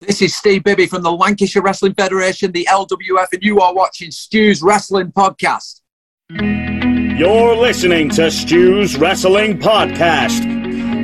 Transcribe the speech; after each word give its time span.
This 0.00 0.22
is 0.22 0.34
Steve 0.34 0.64
Bibby 0.64 0.86
from 0.86 1.02
the 1.02 1.12
Lancashire 1.12 1.60
Wrestling 1.60 1.92
Federation, 1.92 2.52
the 2.52 2.66
LWF, 2.70 3.26
and 3.34 3.42
you 3.42 3.60
are 3.60 3.74
watching 3.74 4.10
Stu's 4.10 4.62
Wrestling 4.62 5.12
Podcast. 5.12 5.82
You're 6.30 7.54
listening 7.54 8.08
to 8.10 8.30
Stu's 8.30 8.96
Wrestling 8.96 9.58
Podcast. 9.58 10.40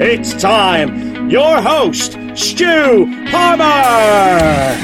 It's 0.00 0.32
time. 0.40 1.28
Your 1.28 1.60
host, 1.60 2.16
Stu 2.34 3.26
Palmer. 3.30 4.76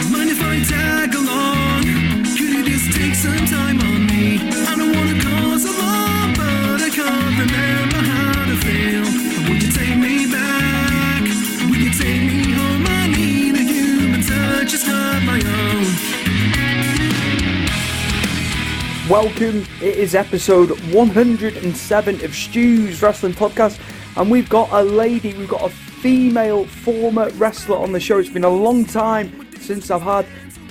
Welcome. 19.11 19.67
It 19.81 19.97
is 19.97 20.15
episode 20.15 20.71
107 20.93 22.25
of 22.25 22.35
Stu's 22.37 23.03
Wrestling 23.03 23.33
Podcast, 23.33 23.81
and 24.17 24.31
we've 24.31 24.49
got 24.49 24.69
a 24.71 24.81
lady, 24.81 25.35
we've 25.35 25.49
got 25.49 25.63
a 25.63 25.71
female 25.71 26.67
former 26.67 27.29
wrestler 27.31 27.79
on 27.79 27.91
the 27.91 27.99
show. 27.99 28.21
It's 28.21 28.31
been 28.31 28.45
a 28.45 28.49
long 28.49 28.85
time 28.85 29.49
since 29.59 29.91
I've 29.91 30.03
had 30.03 30.25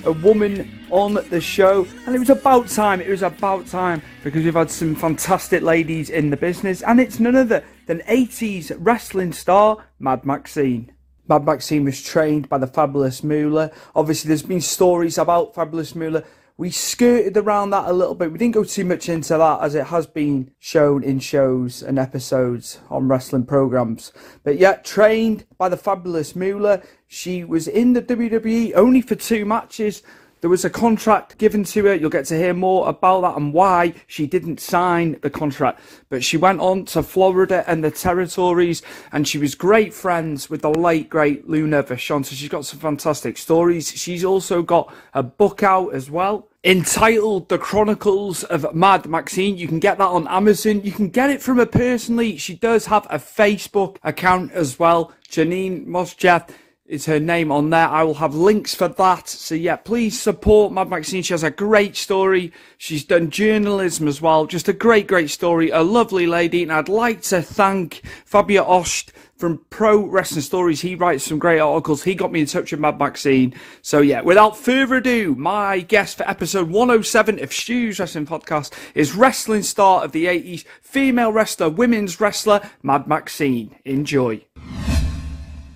a 0.06 0.12
woman 0.12 0.86
on 0.90 1.18
the 1.28 1.42
show, 1.42 1.86
and 2.06 2.16
it 2.16 2.18
was 2.18 2.30
about 2.30 2.68
time. 2.68 3.02
It 3.02 3.10
was 3.10 3.20
about 3.20 3.66
time 3.66 4.00
because 4.24 4.42
we've 4.44 4.54
had 4.54 4.70
some 4.70 4.94
fantastic 4.94 5.62
ladies 5.62 6.08
in 6.08 6.30
the 6.30 6.36
business, 6.38 6.80
and 6.82 7.00
it's 7.00 7.20
none 7.20 7.36
other 7.36 7.62
than 7.86 8.00
80s 8.08 8.72
wrestling 8.78 9.34
star 9.34 9.84
Mad 9.98 10.24
Maxine. 10.24 10.90
Mad 11.28 11.44
Maxine 11.44 11.84
was 11.84 12.02
trained 12.02 12.48
by 12.48 12.56
the 12.56 12.66
Fabulous 12.66 13.22
Moolah. 13.22 13.70
Obviously, 13.94 14.28
there's 14.28 14.42
been 14.42 14.62
stories 14.62 15.18
about 15.18 15.54
Fabulous 15.54 15.94
Moolah. 15.94 16.24
We 16.56 16.70
skirted 16.70 17.36
around 17.36 17.70
that 17.70 17.88
a 17.88 17.92
little 17.92 18.14
bit. 18.14 18.30
We 18.30 18.38
didn't 18.38 18.54
go 18.54 18.64
too 18.64 18.84
much 18.84 19.08
into 19.08 19.36
that 19.38 19.60
as 19.62 19.74
it 19.74 19.86
has 19.86 20.06
been 20.06 20.50
shown 20.58 21.02
in 21.02 21.18
shows 21.18 21.82
and 21.82 21.98
episodes 21.98 22.80
on 22.90 23.08
wrestling 23.08 23.46
programs. 23.46 24.12
But 24.44 24.58
yet, 24.58 24.84
trained 24.84 25.46
by 25.56 25.68
the 25.68 25.76
Fabulous 25.76 26.36
Moolah, 26.36 26.82
she 27.06 27.42
was 27.42 27.68
in 27.68 27.94
the 27.94 28.02
WWE 28.02 28.74
only 28.74 29.00
for 29.00 29.14
two 29.14 29.44
matches. 29.44 30.02
There 30.42 30.50
was 30.50 30.64
a 30.64 30.70
contract 30.70 31.38
given 31.38 31.62
to 31.62 31.84
her. 31.84 31.94
You'll 31.94 32.10
get 32.10 32.24
to 32.26 32.36
hear 32.36 32.52
more 32.52 32.88
about 32.88 33.20
that 33.20 33.36
and 33.36 33.52
why 33.52 33.94
she 34.08 34.26
didn't 34.26 34.58
sign 34.58 35.20
the 35.22 35.30
contract. 35.30 35.80
But 36.08 36.24
she 36.24 36.36
went 36.36 36.58
on 36.60 36.84
to 36.86 37.04
Florida 37.04 37.62
and 37.68 37.84
the 37.84 37.92
territories, 37.92 38.82
and 39.12 39.28
she 39.28 39.38
was 39.38 39.54
great 39.54 39.94
friends 39.94 40.50
with 40.50 40.62
the 40.62 40.70
late, 40.70 41.08
great 41.08 41.48
Luna 41.48 41.84
Vachon. 41.84 42.26
So 42.26 42.34
she's 42.34 42.48
got 42.48 42.66
some 42.66 42.80
fantastic 42.80 43.38
stories. 43.38 43.92
She's 43.92 44.24
also 44.24 44.62
got 44.62 44.92
a 45.14 45.22
book 45.22 45.62
out 45.62 45.94
as 45.94 46.10
well 46.10 46.48
entitled 46.64 47.48
The 47.48 47.58
Chronicles 47.58 48.44
of 48.44 48.72
Mad 48.74 49.06
Maxine. 49.06 49.56
You 49.56 49.66
can 49.66 49.80
get 49.80 49.98
that 49.98 50.08
on 50.08 50.28
Amazon. 50.28 50.82
You 50.82 50.92
can 50.92 51.08
get 51.08 51.30
it 51.30 51.42
from 51.42 51.58
her 51.58 51.66
personally. 51.66 52.36
She 52.36 52.54
does 52.54 52.86
have 52.86 53.06
a 53.10 53.18
Facebook 53.18 53.96
account 54.04 54.52
as 54.52 54.78
well. 54.78 55.12
Janine 55.28 55.86
Moscheff 55.86 56.48
is 56.92 57.06
her 57.06 57.18
name 57.18 57.50
on 57.50 57.70
there. 57.70 57.88
I 57.88 58.02
will 58.02 58.14
have 58.14 58.34
links 58.34 58.74
for 58.74 58.86
that. 58.86 59.26
So 59.26 59.54
yeah, 59.54 59.76
please 59.76 60.20
support 60.20 60.74
Mad 60.74 60.90
Maxine. 60.90 61.22
She 61.22 61.32
has 61.32 61.42
a 61.42 61.50
great 61.50 61.96
story. 61.96 62.52
She's 62.76 63.02
done 63.02 63.30
journalism 63.30 64.06
as 64.06 64.20
well. 64.20 64.44
Just 64.44 64.68
a 64.68 64.74
great, 64.74 65.06
great 65.06 65.30
story. 65.30 65.70
A 65.70 65.80
lovely 65.80 66.26
lady. 66.26 66.62
And 66.62 66.70
I'd 66.70 66.90
like 66.90 67.22
to 67.22 67.40
thank 67.40 68.02
Fabio 68.26 68.62
Osht 68.64 69.10
from 69.38 69.64
Pro 69.70 70.04
Wrestling 70.04 70.42
Stories. 70.42 70.82
He 70.82 70.94
writes 70.94 71.24
some 71.24 71.38
great 71.38 71.60
articles. 71.60 72.02
He 72.02 72.14
got 72.14 72.30
me 72.30 72.40
in 72.40 72.46
touch 72.46 72.72
with 72.72 72.80
Mad 72.80 72.98
Maxine. 72.98 73.54
So 73.80 74.02
yeah, 74.02 74.20
without 74.20 74.58
further 74.58 74.96
ado, 74.96 75.34
my 75.34 75.80
guest 75.80 76.18
for 76.18 76.28
episode 76.28 76.68
107 76.68 77.42
of 77.42 77.54
Stu's 77.54 77.98
Wrestling 77.98 78.26
Podcast 78.26 78.70
is 78.94 79.14
wrestling 79.14 79.62
star 79.62 80.04
of 80.04 80.12
the 80.12 80.26
80s, 80.26 80.64
female 80.82 81.32
wrestler, 81.32 81.70
women's 81.70 82.20
wrestler, 82.20 82.60
Mad 82.82 83.06
Maxine. 83.06 83.74
Enjoy. 83.86 84.44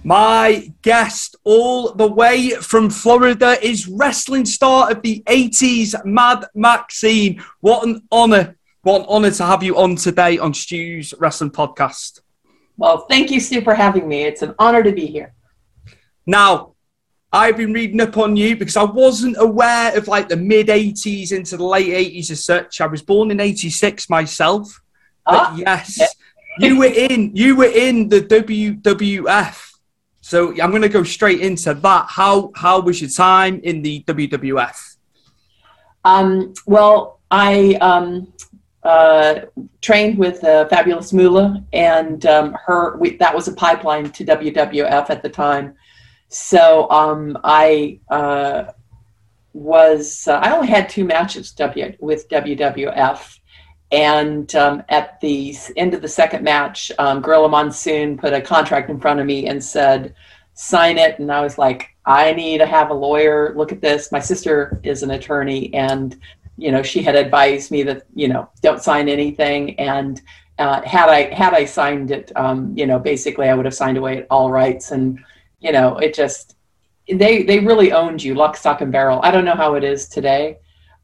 My 0.06 0.72
guest, 0.82 1.34
all 1.42 1.92
the 1.92 2.06
way 2.06 2.50
from 2.50 2.90
Florida, 2.90 3.58
is 3.60 3.88
wrestling 3.88 4.44
star 4.44 4.88
of 4.88 5.02
the 5.02 5.20
80s, 5.26 5.96
Mad 6.04 6.44
Maxine. 6.54 7.42
What 7.58 7.84
an 7.84 8.06
honor, 8.12 8.56
what 8.82 9.00
an 9.00 9.06
honor 9.08 9.32
to 9.32 9.44
have 9.44 9.64
you 9.64 9.76
on 9.76 9.96
today 9.96 10.38
on 10.38 10.54
Stu's 10.54 11.12
Wrestling 11.18 11.50
Podcast. 11.50 12.20
Well, 12.76 12.98
thank 13.10 13.32
you, 13.32 13.40
Stu, 13.40 13.62
for 13.62 13.74
having 13.74 14.06
me. 14.06 14.22
It's 14.22 14.42
an 14.42 14.54
honor 14.60 14.84
to 14.84 14.92
be 14.92 15.06
here. 15.06 15.34
Now, 16.24 16.76
I've 17.32 17.56
been 17.56 17.72
reading 17.72 18.00
up 18.00 18.16
on 18.16 18.36
you 18.36 18.56
because 18.56 18.76
I 18.76 18.84
wasn't 18.84 19.36
aware 19.40 19.98
of 19.98 20.06
like 20.06 20.28
the 20.28 20.36
mid 20.36 20.68
80s 20.68 21.32
into 21.32 21.56
the 21.56 21.64
late 21.64 21.88
80s 21.88 22.30
as 22.30 22.44
such. 22.44 22.80
I 22.80 22.86
was 22.86 23.02
born 23.02 23.32
in 23.32 23.40
86 23.40 24.08
myself. 24.08 24.68
But 25.24 25.34
Ah, 25.34 25.56
yes, 25.56 26.14
you 26.60 26.78
were 26.78 26.94
in 26.94 27.34
you 27.34 27.56
were 27.56 27.64
in 27.64 28.08
the 28.08 28.20
WWF. 28.20 29.65
So 30.26 30.50
I'm 30.60 30.70
going 30.70 30.82
to 30.82 30.88
go 30.88 31.04
straight 31.04 31.40
into 31.40 31.72
that. 31.72 32.06
How 32.08 32.50
how 32.56 32.80
was 32.80 33.00
your 33.00 33.10
time 33.10 33.60
in 33.62 33.80
the 33.80 34.02
WWF? 34.08 34.96
Um, 36.04 36.52
well, 36.66 37.20
I 37.30 37.74
um, 37.80 38.32
uh, 38.82 39.42
trained 39.82 40.18
with 40.18 40.42
uh, 40.42 40.66
Fabulous 40.66 41.12
Moolah, 41.12 41.62
and 41.72 42.26
um, 42.26 42.56
her 42.66 42.96
we, 42.96 43.16
that 43.18 43.32
was 43.32 43.46
a 43.46 43.52
pipeline 43.52 44.10
to 44.10 44.24
WWF 44.24 45.10
at 45.10 45.22
the 45.22 45.28
time. 45.28 45.76
So 46.26 46.90
um, 46.90 47.38
I 47.44 48.00
uh, 48.10 48.72
was 49.52 50.26
uh, 50.26 50.40
I 50.42 50.56
only 50.56 50.66
had 50.66 50.88
two 50.88 51.04
matches 51.04 51.52
w, 51.52 51.94
with 52.00 52.28
WWF, 52.30 53.38
and 53.92 54.52
um, 54.56 54.82
at 54.88 55.20
the 55.20 55.54
end 55.76 55.94
of 55.94 56.02
the 56.02 56.08
second 56.08 56.42
match, 56.42 56.90
um, 56.98 57.20
Gorilla 57.20 57.48
Monsoon 57.48 58.18
put 58.18 58.32
a 58.32 58.40
contract 58.40 58.90
in 58.90 59.00
front 59.00 59.20
of 59.20 59.26
me 59.26 59.46
and 59.46 59.62
said, 59.62 60.14
"Sign 60.54 60.98
it." 60.98 61.18
And 61.18 61.30
I 61.30 61.40
was 61.40 61.58
like, 61.58 61.94
"I 62.04 62.32
need 62.32 62.58
to 62.58 62.66
have 62.66 62.90
a 62.90 62.94
lawyer 62.94 63.54
look 63.56 63.72
at 63.72 63.80
this." 63.80 64.10
My 64.10 64.20
sister 64.20 64.80
is 64.82 65.02
an 65.02 65.12
attorney, 65.12 65.72
and 65.74 66.18
you 66.56 66.72
know 66.72 66.82
she 66.82 67.02
had 67.02 67.14
advised 67.14 67.70
me 67.70 67.82
that 67.84 68.06
you 68.14 68.28
know 68.28 68.48
don't 68.62 68.82
sign 68.82 69.08
anything 69.08 69.78
and. 69.78 70.20
Uh, 70.58 70.80
had 70.86 71.10
I 71.10 71.34
had 71.34 71.52
I 71.52 71.66
signed 71.66 72.10
it, 72.10 72.32
um, 72.34 72.72
you 72.74 72.86
know, 72.86 72.98
basically 72.98 73.50
I 73.50 73.52
would 73.52 73.66
have 73.66 73.74
signed 73.74 73.98
away 73.98 74.24
all 74.30 74.50
rights, 74.50 74.90
and 74.90 75.18
you 75.60 75.70
know, 75.70 75.98
it 75.98 76.14
just 76.14 76.56
they 77.08 77.42
they 77.42 77.58
really 77.58 77.92
owned 77.92 78.22
you, 78.22 78.34
lock, 78.34 78.56
stock, 78.56 78.80
and 78.80 78.90
barrel. 78.90 79.20
I 79.22 79.30
don't 79.30 79.44
know 79.44 79.54
how 79.54 79.74
it 79.74 79.84
is 79.84 80.08
today, 80.08 80.58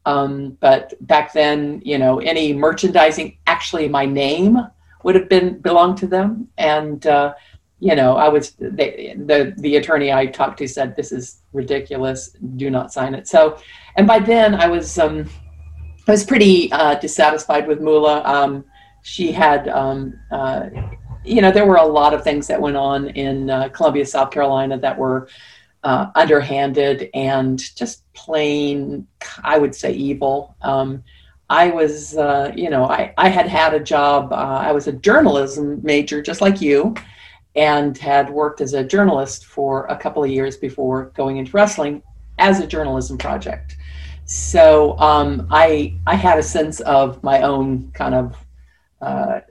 um, 0.05 0.57
but 0.59 0.93
back 1.07 1.33
then, 1.33 1.81
you 1.83 1.97
know, 1.97 2.19
any 2.19 2.53
merchandising, 2.53 3.37
actually, 3.47 3.87
my 3.87 4.05
name 4.05 4.57
would 5.03 5.15
have 5.15 5.29
been 5.29 5.59
belonged 5.59 5.97
to 5.99 6.07
them, 6.07 6.47
and 6.57 7.05
uh, 7.07 7.33
you 7.79 7.95
know, 7.95 8.15
I 8.15 8.29
was 8.29 8.55
they, 8.59 9.15
the 9.17 9.53
the 9.57 9.77
attorney 9.77 10.11
I 10.11 10.25
talked 10.25 10.57
to 10.59 10.67
said 10.67 10.95
this 10.95 11.11
is 11.11 11.41
ridiculous. 11.53 12.29
Do 12.55 12.69
not 12.69 12.93
sign 12.93 13.13
it. 13.13 13.27
So, 13.27 13.59
and 13.95 14.07
by 14.07 14.19
then 14.19 14.55
I 14.55 14.67
was 14.67 14.97
um, 14.99 15.29
I 16.07 16.11
was 16.11 16.23
pretty 16.25 16.71
uh, 16.71 16.95
dissatisfied 16.95 17.67
with 17.67 17.81
Moolah. 17.81 18.23
Um, 18.25 18.65
she 19.03 19.31
had 19.31 19.67
um, 19.69 20.19
uh, 20.31 20.69
you 21.25 21.41
know, 21.41 21.51
there 21.51 21.65
were 21.65 21.77
a 21.77 21.85
lot 21.85 22.13
of 22.13 22.23
things 22.23 22.47
that 22.47 22.59
went 22.59 22.75
on 22.75 23.07
in 23.09 23.49
uh, 23.49 23.69
Columbia, 23.69 24.05
South 24.05 24.31
Carolina 24.31 24.77
that 24.77 24.97
were 24.97 25.27
uh, 25.83 26.11
underhanded 26.15 27.09
and 27.13 27.59
just 27.75 28.11
plain, 28.13 29.07
I 29.43 29.57
would 29.57 29.75
say, 29.75 29.93
evil. 29.93 30.55
Um, 30.61 31.03
I 31.49 31.69
was, 31.69 32.17
uh, 32.17 32.51
you 32.55 32.69
know, 32.69 32.85
I, 32.85 33.13
I 33.17 33.29
had 33.29 33.47
had 33.47 33.73
a 33.73 33.79
job. 33.79 34.31
Uh, 34.31 34.35
I 34.35 34.71
was 34.71 34.87
a 34.87 34.93
journalism 34.93 35.81
major, 35.83 36.21
just 36.21 36.41
like 36.41 36.61
you, 36.61 36.95
and 37.55 37.97
had 37.97 38.29
worked 38.29 38.61
as 38.61 38.73
a 38.73 38.83
journalist 38.83 39.45
for 39.45 39.85
a 39.87 39.97
couple 39.97 40.23
of 40.23 40.29
years 40.29 40.57
before 40.57 41.11
going 41.15 41.37
into 41.37 41.51
wrestling 41.51 42.01
as 42.39 42.59
a 42.59 42.67
journalism 42.67 43.17
project. 43.17 43.77
So 44.25 44.97
um, 44.99 45.47
I 45.51 45.95
I 46.07 46.15
had 46.15 46.39
a 46.39 46.43
sense 46.43 46.79
of 46.81 47.21
my 47.23 47.41
own 47.41 47.91
kind 47.91 48.15
of 48.15 48.35
uh, 49.01 49.41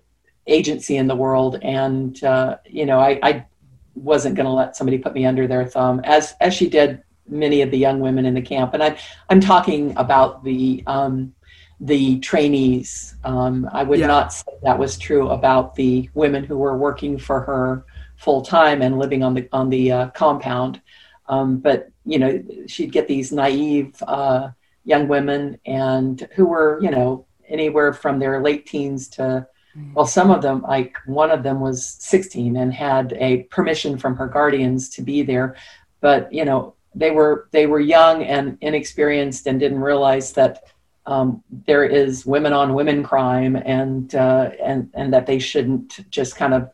agency 0.46 0.96
in 0.96 1.06
the 1.06 1.14
world, 1.14 1.58
and 1.62 2.23
uh, 2.25 2.56
you 2.67 2.87
know 2.87 2.99
I, 2.99 3.20
I 3.23 3.46
wasn't 3.94 4.35
going 4.35 4.47
to 4.47 4.53
let 4.53 4.77
somebody 4.77 4.99
put 4.99 5.15
me 5.15 5.27
under 5.27 5.47
their 5.47 5.65
thumb, 5.67 6.00
as 6.05 6.35
as 6.41 6.55
she 6.55 6.69
did 6.69 7.03
many 7.29 7.62
of 7.62 7.71
the 7.71 7.79
young 7.79 8.00
women 8.00 8.27
in 8.27 8.35
the 8.35 8.43
camp. 8.43 8.75
And 8.75 8.83
I, 8.83 8.99
I'm 9.31 9.41
talking 9.41 9.97
about 9.97 10.44
the 10.44 10.83
um, 10.87 11.35
the 11.81 12.19
trainees. 12.21 13.17
Um, 13.25 13.69
I 13.73 13.83
would 13.83 13.99
Yeah. 14.00 14.06
not 14.06 14.33
say 14.33 14.53
that 14.62 14.79
was 14.79 14.99
true 14.99 15.29
about 15.31 15.75
the 15.75 16.09
women 16.15 16.44
who 16.44 16.56
were 16.59 16.77
working 16.77 17.19
for 17.19 17.41
her 17.41 17.85
full 18.17 18.43
time 18.43 18.83
and 18.83 18.99
living 18.99 19.23
on 19.23 19.35
the 19.35 19.49
on 19.53 19.69
the 19.69 19.93
uh, 19.93 20.06
compound. 20.11 20.81
Um, 21.29 21.59
but 21.59 21.89
you 22.05 22.19
know, 22.19 22.43
she'd 22.67 22.93
get 22.93 23.09
these 23.09 23.33
naive 23.33 24.00
uh, 24.06 24.50
young 24.85 25.09
women 25.09 25.59
and 25.67 26.29
who 26.35 26.47
were 26.47 26.79
you 26.83 26.91
know 26.91 27.27
anywhere 27.49 27.93
from 27.93 28.19
their 28.19 28.43
late 28.43 28.67
teens 28.67 29.09
to 29.09 29.47
well, 29.94 30.06
some 30.06 30.30
of 30.30 30.42
them, 30.42 30.62
like 30.62 30.96
one 31.06 31.30
of 31.30 31.42
them 31.42 31.60
was 31.60 31.96
16 32.00 32.56
and 32.56 32.72
had 32.72 33.14
a 33.19 33.44
permission 33.44 33.98
from 33.98 34.16
her 34.16 34.26
guardians 34.26 34.90
to 34.90 35.02
be 35.02 35.22
there, 35.22 35.56
but 36.00 36.32
you 36.32 36.44
know 36.44 36.74
they 36.94 37.10
were 37.10 37.48
they 37.52 37.66
were 37.66 37.80
young 37.80 38.22
and 38.24 38.58
inexperienced 38.60 39.46
and 39.46 39.58
didn't 39.58 39.80
realize 39.80 40.32
that 40.32 40.64
um, 41.06 41.42
there 41.66 41.84
is 41.84 42.26
women 42.26 42.52
on 42.52 42.74
women 42.74 43.02
crime 43.02 43.56
and 43.56 44.14
uh, 44.14 44.50
and 44.62 44.90
and 44.94 45.12
that 45.12 45.26
they 45.26 45.38
shouldn't 45.38 46.10
just 46.10 46.36
kind 46.36 46.54
of 46.54 46.70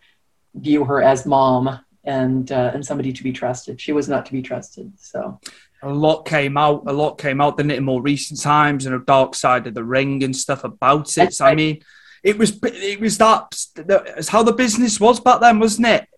view 0.54 0.84
her 0.84 1.02
as 1.02 1.24
mom 1.24 1.78
and 2.04 2.50
uh, 2.50 2.70
and 2.74 2.84
somebody 2.84 3.12
to 3.12 3.22
be 3.22 3.32
trusted. 3.32 3.80
She 3.80 3.92
was 3.92 4.08
not 4.08 4.26
to 4.26 4.32
be 4.32 4.42
trusted. 4.42 4.92
So 4.98 5.40
a 5.82 5.92
lot 5.92 6.24
came 6.24 6.56
out. 6.56 6.82
A 6.86 6.92
lot 6.92 7.18
came 7.18 7.40
out, 7.40 7.56
didn't 7.56 7.72
in 7.72 7.84
more 7.84 8.02
recent 8.02 8.40
times, 8.40 8.86
and 8.86 8.94
a 8.94 8.98
dark 8.98 9.34
side 9.34 9.66
of 9.66 9.74
the 9.74 9.84
ring 9.84 10.24
and 10.24 10.34
stuff 10.34 10.64
about 10.64 11.16
it. 11.16 11.34
So, 11.34 11.44
I 11.44 11.54
mean, 11.54 11.80
it 12.22 12.38
was 12.38 12.58
it 12.62 13.00
was 13.00 13.18
that 13.18 13.46
it's 14.16 14.28
how 14.28 14.42
the 14.42 14.52
business 14.52 15.00
was 15.00 15.20
back 15.20 15.40
then, 15.40 15.58
wasn't 15.58 15.86
it? 15.86 16.08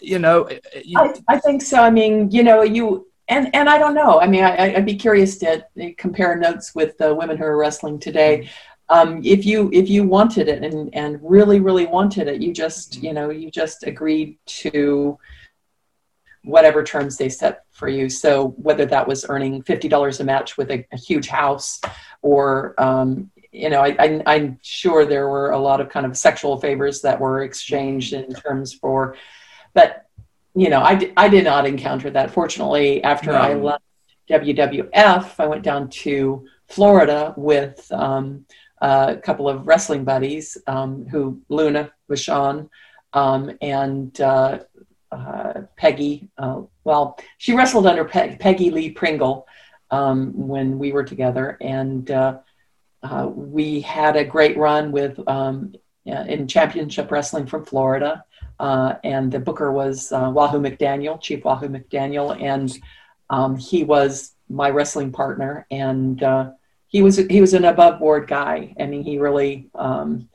You 0.00 0.18
know, 0.18 0.42
it- 0.46 0.64
I, 0.96 1.14
I 1.28 1.38
think 1.38 1.62
so. 1.62 1.82
I 1.82 1.90
mean, 1.90 2.30
you 2.30 2.42
know, 2.42 2.62
you 2.62 3.06
and 3.28 3.54
and 3.54 3.68
I 3.68 3.78
don't 3.78 3.94
know. 3.94 4.20
I 4.20 4.26
mean, 4.26 4.44
I, 4.44 4.74
I'd 4.76 4.86
be 4.86 4.96
curious 4.96 5.38
to 5.38 5.64
compare 5.96 6.36
notes 6.36 6.74
with 6.74 6.96
the 6.98 7.14
women 7.14 7.36
who 7.36 7.44
are 7.44 7.56
wrestling 7.56 7.98
today. 7.98 8.48
Um, 8.90 9.20
if 9.22 9.44
you 9.44 9.68
if 9.72 9.90
you 9.90 10.04
wanted 10.04 10.48
it 10.48 10.64
and 10.64 10.94
and 10.94 11.18
really 11.22 11.60
really 11.60 11.86
wanted 11.86 12.28
it, 12.28 12.40
you 12.40 12.52
just 12.52 13.02
you 13.02 13.12
know 13.12 13.30
you 13.30 13.50
just 13.50 13.86
agreed 13.86 14.38
to 14.46 15.18
whatever 16.44 16.82
terms 16.82 17.18
they 17.18 17.28
set 17.28 17.64
for 17.70 17.88
you. 17.88 18.08
So 18.08 18.48
whether 18.56 18.86
that 18.86 19.06
was 19.06 19.26
earning 19.28 19.62
fifty 19.62 19.88
dollars 19.88 20.20
a 20.20 20.24
match 20.24 20.56
with 20.56 20.70
a, 20.70 20.86
a 20.92 20.96
huge 20.96 21.28
house, 21.28 21.80
or 22.22 22.74
um, 22.78 23.30
you 23.52 23.70
know, 23.70 23.80
I, 23.80 23.96
I, 23.98 24.22
I'm 24.26 24.58
sure 24.62 25.04
there 25.04 25.28
were 25.28 25.50
a 25.50 25.58
lot 25.58 25.80
of 25.80 25.88
kind 25.88 26.06
of 26.06 26.16
sexual 26.16 26.60
favors 26.60 27.02
that 27.02 27.20
were 27.20 27.42
exchanged 27.42 28.12
in 28.12 28.32
terms 28.34 28.74
for, 28.74 29.16
but 29.74 30.06
you 30.54 30.70
know, 30.70 30.80
I, 30.80 31.12
I 31.16 31.28
did 31.28 31.44
not 31.44 31.66
encounter 31.66 32.10
that. 32.10 32.32
Fortunately, 32.32 33.02
after 33.04 33.32
I 33.32 33.54
left 33.54 33.84
WWF, 34.28 35.34
I 35.38 35.46
went 35.46 35.62
down 35.62 35.88
to 35.88 36.46
Florida 36.66 37.32
with 37.36 37.90
um, 37.92 38.44
a 38.80 39.16
couple 39.16 39.48
of 39.48 39.66
wrestling 39.66 40.04
buddies 40.04 40.58
um, 40.66 41.06
who 41.06 41.40
Luna 41.48 41.92
Vachon 42.10 42.68
um, 43.12 43.56
and 43.62 44.20
uh, 44.20 44.58
uh, 45.12 45.62
Peggy. 45.76 46.28
Uh, 46.36 46.62
well, 46.84 47.18
she 47.38 47.54
wrestled 47.54 47.86
under 47.86 48.04
Pe- 48.04 48.36
Peggy 48.36 48.70
Lee 48.70 48.90
Pringle 48.90 49.46
um, 49.90 50.32
when 50.34 50.78
we 50.78 50.92
were 50.92 51.04
together, 51.04 51.56
and 51.60 52.10
uh, 53.02 53.28
we 53.32 53.80
had 53.80 54.16
a 54.16 54.24
great 54.24 54.56
run 54.56 54.92
with 54.92 55.18
um, 55.28 55.74
uh, 56.06 56.24
in 56.28 56.48
championship 56.48 57.10
wrestling 57.10 57.46
from 57.46 57.64
Florida. 57.64 58.24
Uh, 58.58 58.94
and 59.04 59.30
the 59.30 59.38
booker 59.38 59.70
was 59.70 60.10
uh, 60.10 60.30
Wahoo 60.34 60.58
McDaniel, 60.58 61.20
Chief 61.20 61.44
Wahoo 61.44 61.68
McDaniel, 61.68 62.40
and 62.42 62.76
um, 63.30 63.56
he 63.56 63.84
was 63.84 64.34
my 64.48 64.68
wrestling 64.70 65.12
partner. 65.12 65.66
And 65.70 66.20
uh, 66.22 66.52
he 66.88 67.02
was 67.02 67.18
he 67.18 67.40
was 67.40 67.54
an 67.54 67.64
above 67.64 68.00
board 68.00 68.26
guy. 68.26 68.74
I 68.80 68.86
mean, 68.86 69.04
he 69.04 69.18
really 69.18 69.70
um, 69.76 70.28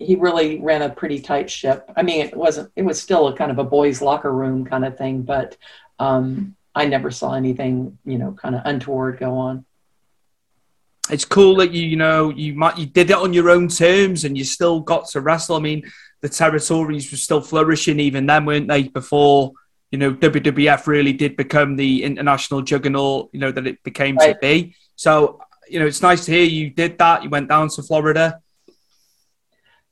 he 0.00 0.16
really 0.16 0.58
ran 0.60 0.82
a 0.82 0.88
pretty 0.88 1.20
tight 1.20 1.50
ship. 1.50 1.88
I 1.94 2.02
mean, 2.02 2.24
it 2.24 2.34
wasn't 2.34 2.72
it 2.74 2.82
was 2.82 3.00
still 3.00 3.28
a 3.28 3.36
kind 3.36 3.50
of 3.50 3.58
a 3.58 3.64
boys' 3.64 4.00
locker 4.00 4.32
room 4.32 4.64
kind 4.64 4.84
of 4.84 4.96
thing, 4.96 5.22
but 5.22 5.56
um, 5.98 6.56
I 6.74 6.86
never 6.86 7.10
saw 7.10 7.34
anything 7.34 7.98
you 8.04 8.18
know 8.18 8.32
kind 8.32 8.54
of 8.54 8.62
untoward 8.64 9.18
go 9.18 9.36
on. 9.36 9.66
It's 11.12 11.24
cool 11.24 11.56
that 11.56 11.72
you 11.72 11.82
you 11.82 11.96
know 11.96 12.30
you 12.30 12.54
might 12.54 12.78
you 12.78 12.86
did 12.86 13.10
it 13.10 13.16
on 13.16 13.32
your 13.32 13.50
own 13.50 13.68
terms 13.68 14.24
and 14.24 14.36
you 14.36 14.44
still 14.44 14.80
got 14.80 15.08
to 15.08 15.20
wrestle. 15.20 15.56
I 15.56 15.60
mean, 15.60 15.90
the 16.20 16.28
territories 16.28 17.10
were 17.10 17.16
still 17.16 17.40
flourishing 17.40 18.00
even 18.00 18.26
then, 18.26 18.44
weren't 18.44 18.68
they? 18.68 18.84
Before 18.84 19.52
you 19.90 19.98
know 19.98 20.12
WWF 20.12 20.86
really 20.86 21.12
did 21.12 21.36
become 21.36 21.76
the 21.76 22.04
international 22.04 22.62
juggernaut, 22.62 23.30
you 23.32 23.40
know 23.40 23.52
that 23.52 23.66
it 23.66 23.82
became 23.82 24.16
to 24.18 24.36
be. 24.40 24.74
So 24.96 25.40
you 25.68 25.80
know 25.80 25.86
it's 25.86 26.02
nice 26.02 26.24
to 26.26 26.32
hear 26.32 26.44
you 26.44 26.70
did 26.70 26.98
that. 26.98 27.22
You 27.22 27.30
went 27.30 27.48
down 27.48 27.68
to 27.70 27.82
Florida. 27.82 28.40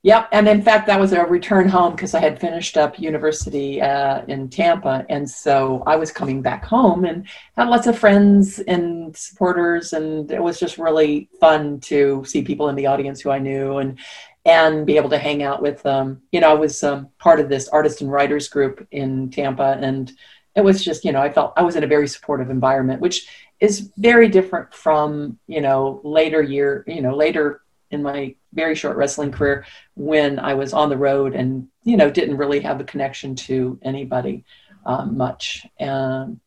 Yep, 0.05 0.29
and 0.31 0.49
in 0.49 0.63
fact, 0.63 0.87
that 0.87 1.01
was 1.01 1.13
a 1.13 1.25
return 1.27 1.69
home 1.69 1.93
because 1.93 2.15
I 2.15 2.21
had 2.21 2.41
finished 2.41 2.77
up 2.77 3.01
university 3.01 3.83
uh, 3.83 4.23
in 4.29 4.49
Tampa, 4.49 5.05
and 5.09 5.29
so 5.29 5.83
I 5.89 5.97
was 5.97 6.13
coming 6.13 6.41
back 6.41 6.65
home 6.65 7.05
and 7.05 7.27
had 7.57 7.69
lots 7.69 7.89
of 7.89 7.99
friends 7.99 8.61
and 8.61 9.17
supporters, 9.17 9.93
and 9.93 10.31
it 10.31 10.41
was 10.41 10.61
just 10.61 10.79
really 10.79 11.29
fun 11.41 11.81
to 11.81 12.25
see 12.25 12.43
people 12.43 12.69
in 12.69 12.77
the 12.77 12.87
audience 12.87 13.21
who 13.21 13.31
I 13.31 13.41
knew 13.41 13.79
and 13.79 13.99
and 14.45 14.87
be 14.87 14.97
able 14.97 15.11
to 15.11 15.19
hang 15.19 15.43
out 15.43 15.61
with 15.63 15.83
them. 15.83 16.23
You 16.31 16.41
know, 16.41 16.51
I 16.51 16.55
was 16.55 16.83
um, 16.85 17.09
part 17.19 17.41
of 17.41 17.49
this 17.49 17.69
artist 17.69 18.01
and 18.01 18.11
writers 18.11 18.49
group 18.49 18.87
in 18.93 19.31
Tampa, 19.31 19.79
and 19.81 20.13
it 20.55 20.63
was 20.63 20.85
just 20.85 21.05
you 21.05 21.11
know 21.11 21.21
I 21.21 21.33
felt 21.33 21.55
I 21.57 21.63
was 21.63 21.75
in 21.75 21.83
a 21.85 21.89
very 21.89 22.07
supportive 22.07 22.51
environment, 22.51 23.01
which 23.01 23.29
is 23.59 23.91
very 23.97 24.29
different 24.29 24.73
from 24.73 25.41
you 25.49 25.61
know 25.61 26.01
later 26.05 26.41
year 26.41 26.85
you 26.87 27.03
know 27.03 27.17
later 27.17 27.63
in 27.91 28.03
my 28.03 28.35
very 28.53 28.75
short 28.75 28.97
wrestling 28.97 29.33
career 29.33 29.67
when 29.95 30.39
I 30.39 30.55
was 30.55 30.73
on 30.73 30.89
the 30.89 30.97
road 30.97 31.35
and 31.35 31.69
you 31.85 31.97
know 31.97 32.11
didn't 32.11 32.37
really 32.37 32.61
have 32.61 32.81
a 32.81 32.85
connection 32.85 33.35
to 33.35 33.79
anybody 33.83 34.45
um, 34.87 35.17
much. 35.17 35.67
Um, 35.81 36.41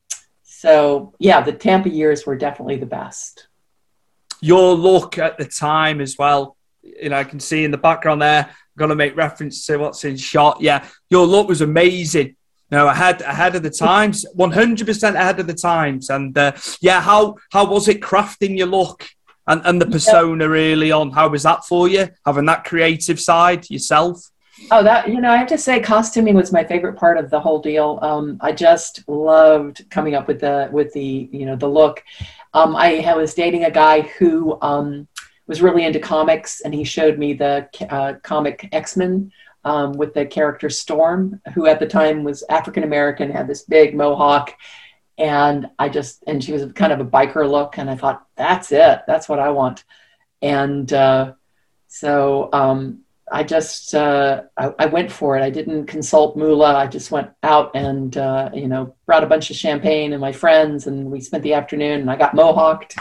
so 0.43 1.13
yeah, 1.19 1.41
the 1.41 1.53
Tampa 1.53 1.89
years 1.89 2.25
were 2.25 2.35
definitely 2.35 2.77
the 2.77 2.85
best. 2.85 3.47
Your 4.41 4.73
look 4.73 5.17
at 5.17 5.37
the 5.37 5.45
time 5.45 6.01
as 6.01 6.17
well. 6.17 6.57
You 6.81 7.09
know, 7.09 7.17
I 7.17 7.23
can 7.23 7.39
see 7.39 7.63
in 7.63 7.71
the 7.71 7.77
background 7.77 8.21
there. 8.21 8.45
I'm 8.47 8.55
gonna 8.77 8.95
make 8.95 9.15
reference 9.15 9.65
to 9.67 9.77
what's 9.77 10.03
in 10.03 10.17
shot. 10.17 10.57
Yeah, 10.61 10.85
your 11.09 11.25
look 11.25 11.47
was 11.47 11.61
amazing. 11.61 12.35
No, 12.71 12.87
ahead 12.87 13.21
ahead 13.21 13.55
of 13.55 13.63
the 13.63 13.69
times, 13.69 14.25
one 14.33 14.51
hundred 14.51 14.87
percent 14.87 15.17
ahead 15.17 15.39
of 15.39 15.47
the 15.47 15.53
times. 15.53 16.09
And 16.09 16.35
uh, 16.37 16.53
yeah, 16.79 17.01
how 17.01 17.35
how 17.51 17.69
was 17.69 17.87
it 17.87 17.99
crafting 18.01 18.57
your 18.57 18.67
look 18.67 19.07
and, 19.47 19.61
and 19.65 19.81
the 19.81 19.85
persona 19.85 20.47
really 20.47 20.91
on? 20.91 21.11
How 21.11 21.29
was 21.29 21.43
that 21.43 21.65
for 21.65 21.87
you? 21.87 22.09
Having 22.25 22.45
that 22.45 22.63
creative 22.63 23.19
side 23.19 23.69
yourself? 23.69 24.31
Oh, 24.69 24.83
that 24.83 25.09
you 25.09 25.21
know, 25.21 25.31
I 25.31 25.37
have 25.37 25.47
to 25.47 25.57
say, 25.57 25.79
costuming 25.79 26.35
was 26.35 26.51
my 26.51 26.63
favorite 26.63 26.95
part 26.95 27.17
of 27.17 27.29
the 27.29 27.39
whole 27.39 27.59
deal. 27.59 27.97
Um, 28.01 28.37
I 28.41 28.51
just 28.51 29.07
loved 29.07 29.89
coming 29.89 30.13
up 30.13 30.27
with 30.27 30.41
the 30.41 30.69
with 30.71 30.93
the 30.93 31.29
you 31.31 31.45
know 31.45 31.55
the 31.55 31.67
look. 31.67 32.03
Um, 32.53 32.75
I 32.75 33.13
was 33.15 33.33
dating 33.33 33.63
a 33.63 33.71
guy 33.71 34.01
who 34.01 34.57
um, 34.61 35.07
was 35.47 35.61
really 35.61 35.85
into 35.85 35.99
comics, 35.99 36.61
and 36.61 36.73
he 36.73 36.83
showed 36.83 37.17
me 37.17 37.33
the 37.33 37.67
uh, 37.89 38.13
comic 38.23 38.69
X 38.71 38.95
Men 38.95 39.31
um, 39.63 39.93
with 39.93 40.13
the 40.13 40.25
character 40.25 40.69
Storm, 40.69 41.41
who 41.53 41.65
at 41.67 41.79
the 41.79 41.87
time 41.87 42.23
was 42.23 42.43
African 42.49 42.83
American, 42.83 43.31
had 43.31 43.47
this 43.47 43.63
big 43.63 43.95
mohawk, 43.95 44.53
and 45.21 45.69
I 45.77 45.87
just 45.87 46.23
and 46.25 46.43
she 46.43 46.51
was 46.51 46.73
kind 46.73 46.91
of 46.91 46.99
a 46.99 47.05
biker 47.05 47.47
look, 47.49 47.77
and 47.77 47.89
I 47.89 47.95
thought 47.95 48.25
that's 48.35 48.71
it, 48.71 49.01
that's 49.05 49.29
what 49.29 49.37
I 49.37 49.51
want, 49.51 49.83
and 50.41 50.91
uh, 50.91 51.33
so 51.87 52.49
um, 52.51 53.01
I 53.31 53.43
just 53.43 53.93
uh, 53.93 54.41
I, 54.57 54.73
I 54.79 54.85
went 54.87 55.11
for 55.11 55.37
it. 55.37 55.43
I 55.43 55.51
didn't 55.51 55.85
consult 55.85 56.35
Moolah. 56.35 56.75
I 56.75 56.87
just 56.87 57.11
went 57.11 57.29
out 57.43 57.69
and 57.75 58.17
uh, 58.17 58.49
you 58.51 58.67
know 58.67 58.95
brought 59.05 59.23
a 59.23 59.27
bunch 59.27 59.51
of 59.51 59.55
champagne 59.55 60.11
and 60.13 60.19
my 60.19 60.31
friends, 60.31 60.87
and 60.87 61.11
we 61.11 61.21
spent 61.21 61.43
the 61.43 61.53
afternoon. 61.53 62.01
And 62.01 62.09
I 62.09 62.15
got 62.15 62.35
mohawked, 62.35 62.97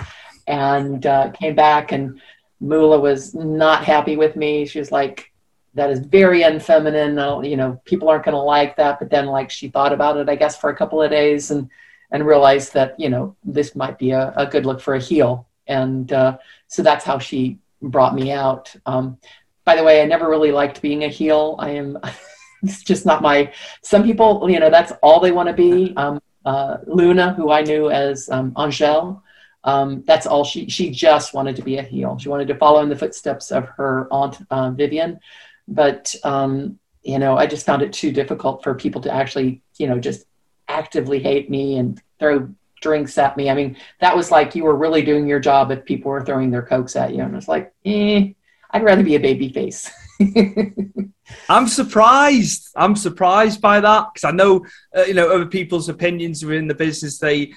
and 0.46 1.04
uh, 1.06 1.30
came 1.30 1.54
back, 1.54 1.90
and 1.90 2.20
Moolah 2.60 3.00
was 3.00 3.34
not 3.34 3.82
happy 3.82 4.18
with 4.18 4.36
me. 4.36 4.66
She 4.66 4.78
was 4.78 4.92
like, 4.92 5.32
"That 5.72 5.88
is 5.88 6.00
very 6.00 6.42
unfeminine. 6.42 7.48
You 7.48 7.56
know, 7.56 7.80
people 7.86 8.10
aren't 8.10 8.26
going 8.26 8.34
to 8.34 8.42
like 8.42 8.76
that." 8.76 8.98
But 8.98 9.08
then, 9.08 9.24
like, 9.24 9.50
she 9.50 9.68
thought 9.68 9.94
about 9.94 10.18
it, 10.18 10.28
I 10.28 10.36
guess, 10.36 10.58
for 10.58 10.68
a 10.68 10.76
couple 10.76 11.00
of 11.00 11.10
days, 11.10 11.50
and 11.50 11.70
and 12.12 12.26
realized 12.26 12.74
that 12.74 12.98
you 12.98 13.08
know 13.08 13.36
this 13.44 13.74
might 13.74 13.98
be 13.98 14.10
a, 14.10 14.32
a 14.36 14.46
good 14.46 14.66
look 14.66 14.80
for 14.80 14.94
a 14.94 15.00
heel, 15.00 15.48
and 15.66 16.12
uh, 16.12 16.38
so 16.68 16.82
that's 16.82 17.04
how 17.04 17.18
she 17.18 17.58
brought 17.82 18.14
me 18.14 18.32
out. 18.32 18.74
Um, 18.86 19.18
by 19.64 19.76
the 19.76 19.84
way, 19.84 20.02
I 20.02 20.06
never 20.06 20.28
really 20.28 20.52
liked 20.52 20.82
being 20.82 21.04
a 21.04 21.08
heel. 21.08 21.56
I 21.58 21.70
am, 21.70 21.98
it's 22.62 22.82
just 22.82 23.06
not 23.06 23.22
my, 23.22 23.52
some 23.82 24.02
people, 24.02 24.48
you 24.50 24.60
know, 24.60 24.70
that's 24.70 24.92
all 25.02 25.20
they 25.20 25.32
want 25.32 25.48
to 25.48 25.52
be. 25.52 25.94
Um, 25.96 26.20
uh, 26.44 26.78
Luna, 26.86 27.34
who 27.34 27.50
I 27.50 27.62
knew 27.62 27.90
as 27.90 28.28
um, 28.30 28.52
Angelle, 28.56 29.22
um, 29.64 30.02
that's 30.06 30.26
all 30.26 30.42
she, 30.42 30.68
she 30.68 30.90
just 30.90 31.34
wanted 31.34 31.54
to 31.56 31.62
be 31.62 31.76
a 31.76 31.82
heel. 31.82 32.18
She 32.18 32.28
wanted 32.28 32.48
to 32.48 32.56
follow 32.56 32.82
in 32.82 32.88
the 32.88 32.96
footsteps 32.96 33.52
of 33.52 33.68
her 33.68 34.08
aunt, 34.10 34.38
uh, 34.50 34.70
Vivian. 34.70 35.20
But 35.68 36.14
um, 36.24 36.78
you 37.02 37.18
know, 37.18 37.36
I 37.36 37.46
just 37.46 37.64
found 37.64 37.82
it 37.82 37.92
too 37.92 38.12
difficult 38.12 38.62
for 38.62 38.74
people 38.74 39.00
to 39.02 39.12
actually, 39.12 39.62
you 39.78 39.86
know, 39.86 39.98
just 39.98 40.26
actively 40.70 41.20
hate 41.20 41.50
me 41.50 41.78
and 41.78 42.00
throw 42.18 42.48
drinks 42.80 43.18
at 43.18 43.36
me. 43.36 43.50
I 43.50 43.54
mean, 43.54 43.76
that 44.00 44.16
was 44.16 44.30
like 44.30 44.54
you 44.54 44.64
were 44.64 44.76
really 44.76 45.02
doing 45.02 45.26
your 45.26 45.40
job 45.40 45.70
if 45.70 45.84
people 45.84 46.10
were 46.10 46.24
throwing 46.24 46.50
their 46.50 46.62
cokes 46.62 46.96
at 46.96 47.14
you. 47.14 47.22
And 47.22 47.34
it's 47.36 47.48
like, 47.48 47.72
eh, 47.84 48.32
I'd 48.70 48.84
rather 48.84 49.02
be 49.02 49.16
a 49.16 49.20
baby 49.20 49.52
face. 49.52 49.90
I'm 51.48 51.68
surprised. 51.68 52.68
I'm 52.76 52.96
surprised 52.96 53.60
by 53.60 53.80
that 53.80 54.08
because 54.12 54.24
I 54.24 54.32
know, 54.32 54.64
uh, 54.96 55.02
you 55.02 55.14
know, 55.14 55.30
other 55.30 55.46
people's 55.46 55.88
opinions 55.88 56.44
within 56.44 56.68
the 56.68 56.74
business. 56.74 57.18
They 57.18 57.52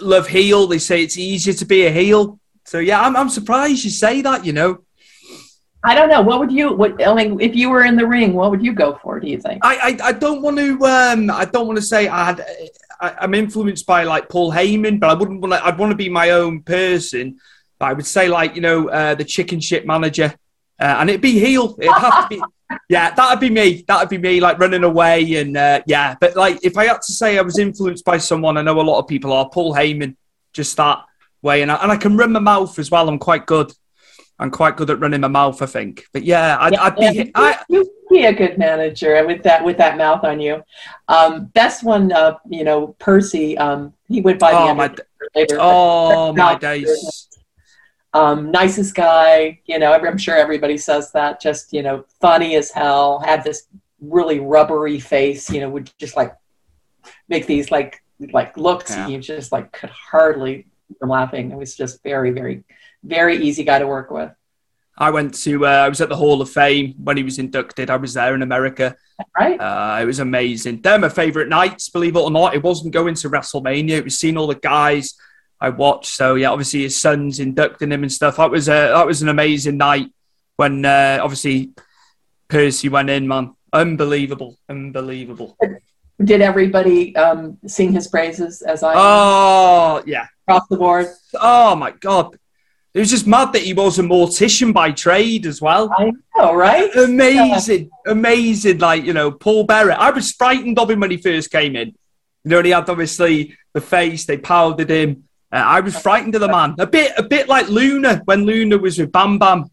love 0.00 0.28
heel. 0.28 0.66
They 0.66 0.78
say 0.78 1.02
it's 1.02 1.18
easier 1.18 1.54
to 1.54 1.64
be 1.64 1.86
a 1.86 1.90
heel. 1.90 2.38
So 2.64 2.78
yeah, 2.78 3.00
I'm, 3.00 3.16
I'm 3.16 3.28
surprised 3.28 3.84
you 3.84 3.90
say 3.90 4.22
that. 4.22 4.44
You 4.44 4.52
know, 4.52 4.84
I 5.82 5.94
don't 5.94 6.10
know. 6.10 6.20
What 6.20 6.40
would 6.40 6.52
you? 6.52 6.72
What 6.72 7.04
I 7.06 7.14
mean, 7.14 7.40
if 7.40 7.54
you 7.54 7.70
were 7.70 7.84
in 7.84 7.96
the 7.96 8.06
ring, 8.06 8.34
what 8.34 8.50
would 8.50 8.62
you 8.62 8.74
go 8.74 8.98
for? 9.02 9.18
Do 9.18 9.28
you 9.28 9.40
think? 9.40 9.64
I 9.64 9.98
I, 10.02 10.08
I 10.08 10.12
don't 10.12 10.42
want 10.42 10.58
to. 10.58 10.84
Um, 10.84 11.30
I 11.30 11.46
don't 11.46 11.66
want 11.66 11.78
to 11.78 11.84
say 11.84 12.06
I 12.08 12.24
had. 12.26 12.44
I, 13.00 13.14
I'm 13.20 13.32
influenced 13.32 13.86
by 13.86 14.04
like 14.04 14.28
Paul 14.28 14.52
Heyman, 14.52 15.00
but 15.00 15.08
I 15.08 15.14
wouldn't 15.14 15.40
want 15.40 15.54
to. 15.54 15.64
I'd 15.64 15.78
want 15.78 15.90
to 15.90 15.96
be 15.96 16.10
my 16.10 16.30
own 16.30 16.62
person. 16.62 17.40
But 17.78 17.86
I 17.86 17.92
would 17.94 18.06
say 18.06 18.28
like 18.28 18.54
you 18.54 18.60
know 18.60 18.88
uh, 18.90 19.14
the 19.14 19.24
chicken 19.24 19.58
shit 19.60 19.86
manager, 19.86 20.34
uh, 20.78 20.96
and 20.98 21.08
it'd 21.08 21.22
be 21.22 21.38
heel. 21.38 21.76
It'd 21.80 21.92
have 21.92 22.28
to 22.28 22.36
be. 22.36 22.42
Yeah, 22.88 23.12
that'd 23.12 23.40
be 23.40 23.50
me. 23.50 23.84
That'd 23.88 24.10
be 24.10 24.18
me, 24.18 24.38
like 24.38 24.60
running 24.60 24.84
away 24.84 25.34
and 25.34 25.56
uh, 25.56 25.82
yeah. 25.86 26.14
But 26.20 26.36
like, 26.36 26.60
if 26.62 26.76
I 26.76 26.86
had 26.86 27.02
to 27.02 27.12
say 27.12 27.36
I 27.36 27.42
was 27.42 27.58
influenced 27.58 28.04
by 28.04 28.18
someone, 28.18 28.56
I 28.56 28.62
know 28.62 28.80
a 28.80 28.82
lot 28.82 29.00
of 29.00 29.08
people 29.08 29.32
are. 29.32 29.50
Paul 29.50 29.74
Heyman, 29.74 30.14
just 30.52 30.76
that 30.76 31.02
way, 31.42 31.62
and 31.62 31.72
I, 31.72 31.82
and 31.82 31.90
I 31.90 31.96
can 31.96 32.16
run 32.16 32.30
my 32.30 32.38
mouth 32.38 32.78
as 32.78 32.88
well. 32.88 33.08
I'm 33.08 33.18
quite 33.18 33.44
good. 33.44 33.72
I'm 34.40 34.50
quite 34.50 34.76
good 34.78 34.88
at 34.88 34.98
running 34.98 35.20
my 35.20 35.28
mouth, 35.28 35.60
I 35.60 35.66
think. 35.66 36.06
But 36.14 36.24
yeah, 36.24 36.56
I'd, 36.58 36.74
I'd 36.74 36.96
be. 36.96 37.04
Yeah, 37.12 37.24
I, 37.34 37.58
you'd 37.68 37.86
be 38.10 38.24
a 38.24 38.32
good 38.32 38.56
manager 38.56 39.24
with 39.26 39.42
that 39.42 39.62
with 39.62 39.76
that 39.76 39.98
mouth 39.98 40.24
on 40.24 40.40
you. 40.40 40.64
Um, 41.08 41.46
best 41.48 41.84
one, 41.84 42.10
uh, 42.10 42.38
you 42.48 42.64
know, 42.64 42.96
Percy. 42.98 43.58
Um, 43.58 43.92
he 44.08 44.22
went 44.22 44.38
by 44.38 44.52
the 44.52 44.58
Oh, 44.58 44.74
my 44.74 44.94
later. 45.34 45.58
oh 45.60 46.32
my 46.32 46.54
days. 46.56 47.28
um, 48.14 48.50
nicest 48.50 48.94
guy. 48.94 49.60
You 49.66 49.78
know, 49.78 49.92
I'm 49.92 50.16
sure 50.16 50.36
everybody 50.36 50.78
says 50.78 51.12
that. 51.12 51.38
Just 51.38 51.74
you 51.74 51.82
know, 51.82 52.06
funny 52.18 52.56
as 52.56 52.70
hell. 52.70 53.20
Had 53.20 53.44
this 53.44 53.68
really 54.00 54.40
rubbery 54.40 54.98
face. 54.98 55.50
You 55.50 55.60
know, 55.60 55.68
would 55.68 55.92
just 55.98 56.16
like 56.16 56.34
make 57.28 57.46
these 57.46 57.70
like 57.70 58.02
like 58.32 58.56
looks. 58.56 58.90
Yeah. 58.90 59.18
Just 59.18 59.52
like 59.52 59.70
could 59.72 59.90
hardly 59.90 60.66
from 60.98 61.10
laughing. 61.10 61.50
It 61.50 61.58
was 61.58 61.76
just 61.76 62.02
very 62.02 62.30
very 62.30 62.64
very 63.02 63.36
easy 63.36 63.64
guy 63.64 63.78
to 63.78 63.86
work 63.86 64.10
with. 64.10 64.30
I 64.98 65.10
went 65.10 65.34
to. 65.42 65.66
Uh, 65.66 65.70
I 65.70 65.88
was 65.88 66.00
at 66.00 66.08
the 66.10 66.16
Hall 66.16 66.42
of 66.42 66.50
Fame 66.50 66.94
when 67.02 67.16
he 67.16 67.22
was 67.22 67.38
inducted. 67.38 67.88
I 67.88 67.96
was 67.96 68.14
there 68.14 68.34
in 68.34 68.42
America. 68.42 68.96
Right? 69.38 69.58
Uh, 69.58 69.98
it 70.02 70.04
was 70.04 70.18
amazing. 70.18 70.82
They're 70.82 70.98
my 70.98 71.08
favorite 71.08 71.48
nights, 71.48 71.88
believe 71.88 72.16
it 72.16 72.20
or 72.20 72.30
not. 72.30 72.54
It 72.54 72.62
wasn't 72.62 72.92
going 72.92 73.14
to 73.14 73.30
WrestleMania. 73.30 73.90
It 73.90 74.04
was 74.04 74.18
seeing 74.18 74.36
all 74.36 74.46
the 74.46 74.54
guys 74.54 75.14
I 75.60 75.70
watched. 75.70 76.12
So 76.12 76.34
yeah, 76.34 76.50
obviously 76.50 76.82
his 76.82 77.00
son's 77.00 77.40
inducting 77.40 77.92
him 77.92 78.02
and 78.02 78.12
stuff. 78.12 78.36
That 78.36 78.50
was 78.50 78.68
a 78.68 78.92
that 78.92 79.06
was 79.06 79.22
an 79.22 79.28
amazing 79.28 79.76
night 79.76 80.08
when 80.56 80.84
uh, 80.84 81.18
obviously 81.22 81.72
Percy 82.48 82.88
went 82.88 83.10
in. 83.10 83.28
Man, 83.28 83.54
unbelievable, 83.72 84.58
unbelievable. 84.68 85.56
Did 86.22 86.42
everybody 86.42 87.16
um, 87.16 87.58
sing 87.66 87.92
his 87.92 88.08
praises 88.08 88.60
as 88.62 88.82
I 88.82 88.92
Oh 88.96 90.02
yeah. 90.06 90.26
across 90.46 90.66
the 90.68 90.76
board? 90.76 91.06
Oh 91.34 91.74
my 91.76 91.92
god. 91.92 92.36
It 92.92 92.98
was 92.98 93.10
just 93.10 93.26
mad 93.26 93.52
that 93.52 93.62
he 93.62 93.72
was 93.72 93.98
a 93.98 94.02
mortician 94.02 94.72
by 94.72 94.90
trade 94.90 95.46
as 95.46 95.62
well. 95.62 95.90
I 95.96 96.10
know, 96.36 96.54
right? 96.54 96.94
Amazing, 96.96 97.88
amazing. 98.06 98.78
Like, 98.78 99.04
you 99.04 99.12
know, 99.12 99.30
Paul 99.30 99.64
Bearer. 99.64 99.92
I 99.92 100.10
was 100.10 100.32
frightened 100.32 100.78
of 100.78 100.90
him 100.90 101.00
when 101.00 101.10
he 101.10 101.16
first 101.16 101.52
came 101.52 101.76
in. 101.76 101.88
You 102.42 102.50
know, 102.50 102.62
he 102.62 102.70
had 102.70 102.88
obviously 102.88 103.56
the 103.74 103.80
face, 103.80 104.24
they 104.24 104.38
powdered 104.38 104.90
him. 104.90 105.24
Uh, 105.52 105.56
I 105.56 105.80
was 105.80 105.96
frightened 106.00 106.34
of 106.34 106.40
the 106.40 106.48
man. 106.48 106.74
A 106.78 106.86
bit 106.86 107.12
a 107.16 107.22
bit 107.22 107.48
like 107.48 107.68
Luna 107.68 108.22
when 108.24 108.44
Luna 108.44 108.78
was 108.78 108.98
with 108.98 109.12
Bam 109.12 109.38
Bam. 109.38 109.64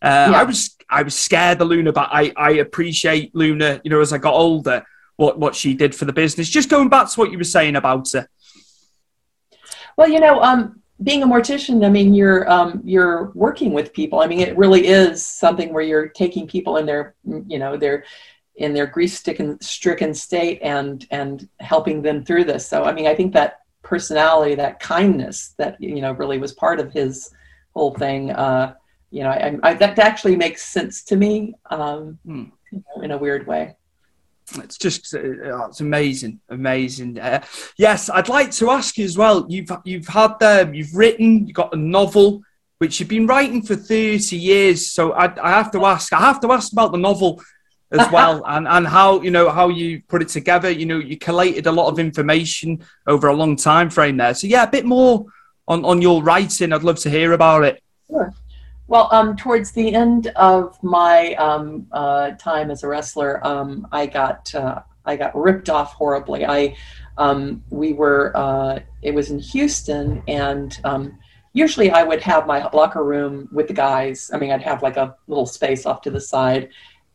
Uh, 0.00 0.28
Yeah. 0.30 0.32
I 0.32 0.42
was 0.44 0.76
I 0.88 1.02
was 1.02 1.14
scared 1.14 1.60
of 1.60 1.68
Luna, 1.68 1.92
but 1.92 2.08
I, 2.12 2.32
I 2.36 2.50
appreciate 2.52 3.34
Luna, 3.34 3.80
you 3.82 3.90
know, 3.90 4.00
as 4.00 4.12
I 4.12 4.18
got 4.18 4.34
older, 4.34 4.84
what, 5.16 5.38
what 5.38 5.54
she 5.54 5.72
did 5.72 5.94
for 5.94 6.04
the 6.04 6.12
business. 6.12 6.50
Just 6.50 6.68
going 6.68 6.90
back 6.90 7.10
to 7.10 7.18
what 7.18 7.32
you 7.32 7.38
were 7.38 7.44
saying 7.44 7.76
about 7.76 8.12
her. 8.12 8.28
Well, 9.96 10.08
you 10.08 10.20
know, 10.20 10.42
um, 10.42 10.81
being 11.02 11.22
a 11.22 11.26
mortician, 11.26 11.84
I 11.84 11.88
mean, 11.88 12.14
you're 12.14 12.50
um, 12.50 12.80
you're 12.84 13.32
working 13.34 13.72
with 13.72 13.92
people. 13.92 14.20
I 14.20 14.26
mean, 14.26 14.40
it 14.40 14.56
really 14.56 14.86
is 14.86 15.26
something 15.26 15.72
where 15.72 15.82
you're 15.82 16.08
taking 16.08 16.46
people 16.46 16.76
in 16.76 16.86
their, 16.86 17.14
you 17.24 17.58
know, 17.58 17.76
their 17.76 18.04
in 18.56 18.74
their 18.74 18.86
grief-stricken 18.86 19.60
stricken 19.60 20.14
state 20.14 20.60
and 20.62 21.06
and 21.10 21.48
helping 21.60 22.02
them 22.02 22.24
through 22.24 22.44
this. 22.44 22.66
So, 22.66 22.84
I 22.84 22.92
mean, 22.92 23.06
I 23.06 23.14
think 23.14 23.32
that 23.32 23.60
personality, 23.82 24.54
that 24.56 24.80
kindness, 24.80 25.54
that 25.58 25.80
you 25.80 26.00
know, 26.00 26.12
really 26.12 26.38
was 26.38 26.52
part 26.52 26.80
of 26.80 26.92
his 26.92 27.30
whole 27.74 27.94
thing. 27.94 28.30
Uh, 28.30 28.74
you 29.10 29.22
know, 29.22 29.30
I, 29.30 29.58
I, 29.62 29.74
that 29.74 29.98
actually 29.98 30.36
makes 30.36 30.62
sense 30.62 31.02
to 31.04 31.16
me 31.16 31.54
um, 31.70 32.18
Hmm. 32.24 32.44
you 32.70 32.82
know, 32.96 33.02
in 33.02 33.10
a 33.10 33.18
weird 33.18 33.46
way. 33.46 33.76
It's 34.60 34.78
just 34.78 35.14
uh, 35.14 35.66
it's 35.66 35.80
amazing, 35.80 36.40
amazing. 36.48 37.18
Uh, 37.18 37.42
yes, 37.76 38.10
I'd 38.10 38.28
like 38.28 38.50
to 38.52 38.70
ask 38.70 38.98
you 38.98 39.04
as 39.04 39.16
well. 39.16 39.46
You've 39.48 39.70
you've 39.84 40.08
had 40.08 40.42
um, 40.42 40.74
you've 40.74 40.94
written, 40.94 41.46
You've 41.46 41.56
got 41.56 41.74
a 41.74 41.76
novel 41.76 42.42
which 42.78 42.98
you've 42.98 43.08
been 43.08 43.26
writing 43.26 43.62
for 43.62 43.76
thirty 43.76 44.36
years. 44.36 44.90
So 44.90 45.12
I, 45.12 45.32
I 45.42 45.50
have 45.50 45.70
to 45.72 45.84
ask. 45.84 46.12
I 46.12 46.20
have 46.20 46.40
to 46.40 46.52
ask 46.52 46.72
about 46.72 46.92
the 46.92 46.98
novel 46.98 47.42
as 47.90 48.10
well, 48.12 48.42
and 48.46 48.66
and 48.66 48.86
how 48.86 49.20
you 49.20 49.30
know 49.30 49.50
how 49.50 49.68
you 49.68 50.02
put 50.08 50.22
it 50.22 50.28
together. 50.28 50.70
You 50.70 50.86
know, 50.86 50.98
you 50.98 51.16
collated 51.16 51.66
a 51.66 51.72
lot 51.72 51.88
of 51.88 51.98
information 51.98 52.84
over 53.06 53.28
a 53.28 53.34
long 53.34 53.56
time 53.56 53.90
frame 53.90 54.16
there. 54.16 54.34
So 54.34 54.46
yeah, 54.46 54.64
a 54.64 54.70
bit 54.70 54.84
more 54.84 55.26
on 55.68 55.84
on 55.84 56.02
your 56.02 56.22
writing. 56.22 56.72
I'd 56.72 56.82
love 56.82 56.98
to 57.00 57.10
hear 57.10 57.32
about 57.32 57.64
it. 57.64 57.82
Well, 58.92 59.08
um, 59.10 59.36
towards 59.36 59.70
the 59.70 59.94
end 59.94 60.26
of 60.36 60.76
my 60.82 61.32
um, 61.36 61.86
uh, 61.92 62.32
time 62.32 62.70
as 62.70 62.82
a 62.82 62.88
wrestler, 62.88 63.40
um, 63.42 63.88
I 63.90 64.04
got 64.04 64.54
uh, 64.54 64.82
I 65.06 65.16
got 65.16 65.34
ripped 65.34 65.70
off 65.70 65.94
horribly. 65.94 66.44
I 66.44 66.76
um, 67.16 67.64
we 67.70 67.94
were 67.94 68.32
uh, 68.36 68.80
it 69.00 69.14
was 69.14 69.30
in 69.30 69.38
Houston, 69.38 70.22
and 70.28 70.78
um, 70.84 71.18
usually 71.54 71.90
I 71.90 72.02
would 72.02 72.20
have 72.20 72.46
my 72.46 72.68
locker 72.74 73.02
room 73.02 73.48
with 73.50 73.66
the 73.66 73.72
guys. 73.72 74.30
I 74.30 74.36
mean, 74.36 74.50
I'd 74.50 74.60
have 74.60 74.82
like 74.82 74.98
a 74.98 75.16
little 75.26 75.46
space 75.46 75.86
off 75.86 76.02
to 76.02 76.10
the 76.10 76.20
side, 76.20 76.68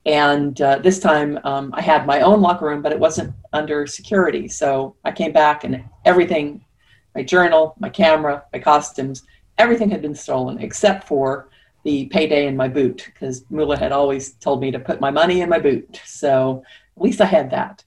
and 0.07 0.59
uh, 0.59 0.79
this 0.79 0.97
time 0.97 1.39
um, 1.43 1.69
I 1.75 1.83
had 1.83 2.07
my 2.07 2.21
own 2.21 2.41
locker 2.41 2.65
room, 2.65 2.81
but 2.81 2.91
it 2.91 2.99
wasn't 2.99 3.35
under 3.53 3.85
security. 3.85 4.47
So 4.47 4.95
I 5.05 5.11
came 5.11 5.31
back, 5.31 5.63
and 5.63 5.83
everything, 6.05 6.65
my 7.13 7.21
journal, 7.21 7.75
my 7.77 7.89
camera, 7.89 8.45
my 8.51 8.57
costumes, 8.57 9.27
everything 9.59 9.91
had 9.91 10.01
been 10.01 10.15
stolen 10.15 10.57
except 10.57 11.07
for 11.07 11.49
the 11.87 12.05
payday 12.07 12.47
in 12.47 12.57
my 12.57 12.67
boot 12.67 13.09
because 13.13 13.45
Moolah 13.49 13.77
had 13.77 13.93
always 13.93 14.33
told 14.33 14.59
me 14.59 14.71
to 14.71 14.79
put 14.79 14.99
my 14.99 15.09
money 15.09 15.39
in 15.39 15.47
my 15.47 15.57
boot. 15.57 16.01
So 16.03 16.61
at 16.97 17.01
least 17.01 17.21
I 17.21 17.25
had 17.25 17.49
that. 17.51 17.85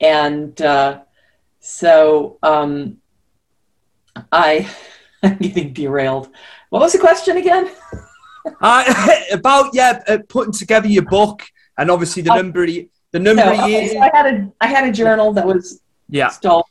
And 0.00 0.58
uh, 0.62 1.02
so 1.60 2.38
um, 2.42 2.96
I, 4.32 4.66
I'm 5.22 5.36
getting 5.36 5.74
derailed. 5.74 6.30
What 6.70 6.80
was 6.80 6.92
the 6.94 6.98
question 6.98 7.36
again? 7.36 7.70
Uh, 8.60 8.84
about 9.32 9.70
yeah, 9.72 10.02
uh, 10.06 10.18
putting 10.28 10.52
together 10.52 10.86
your 10.86 11.02
book 11.04 11.42
and 11.78 11.90
obviously 11.90 12.20
the 12.22 12.30
Oh. 12.30 12.36
number 12.36 12.62
of, 12.64 12.68
the 13.12 13.18
number 13.18 13.42
So, 13.42 13.52
of 13.52 13.58
okay, 13.60 13.70
years. 13.70 13.92
so 13.92 14.00
I 14.00 14.10
had 14.12 14.26
a 14.34 14.52
I 14.60 14.66
had 14.66 14.84
a 14.86 14.92
journal 14.92 15.32
that 15.32 15.46
was 15.46 15.80
Yeah. 16.10 16.28
stolen, 16.28 16.64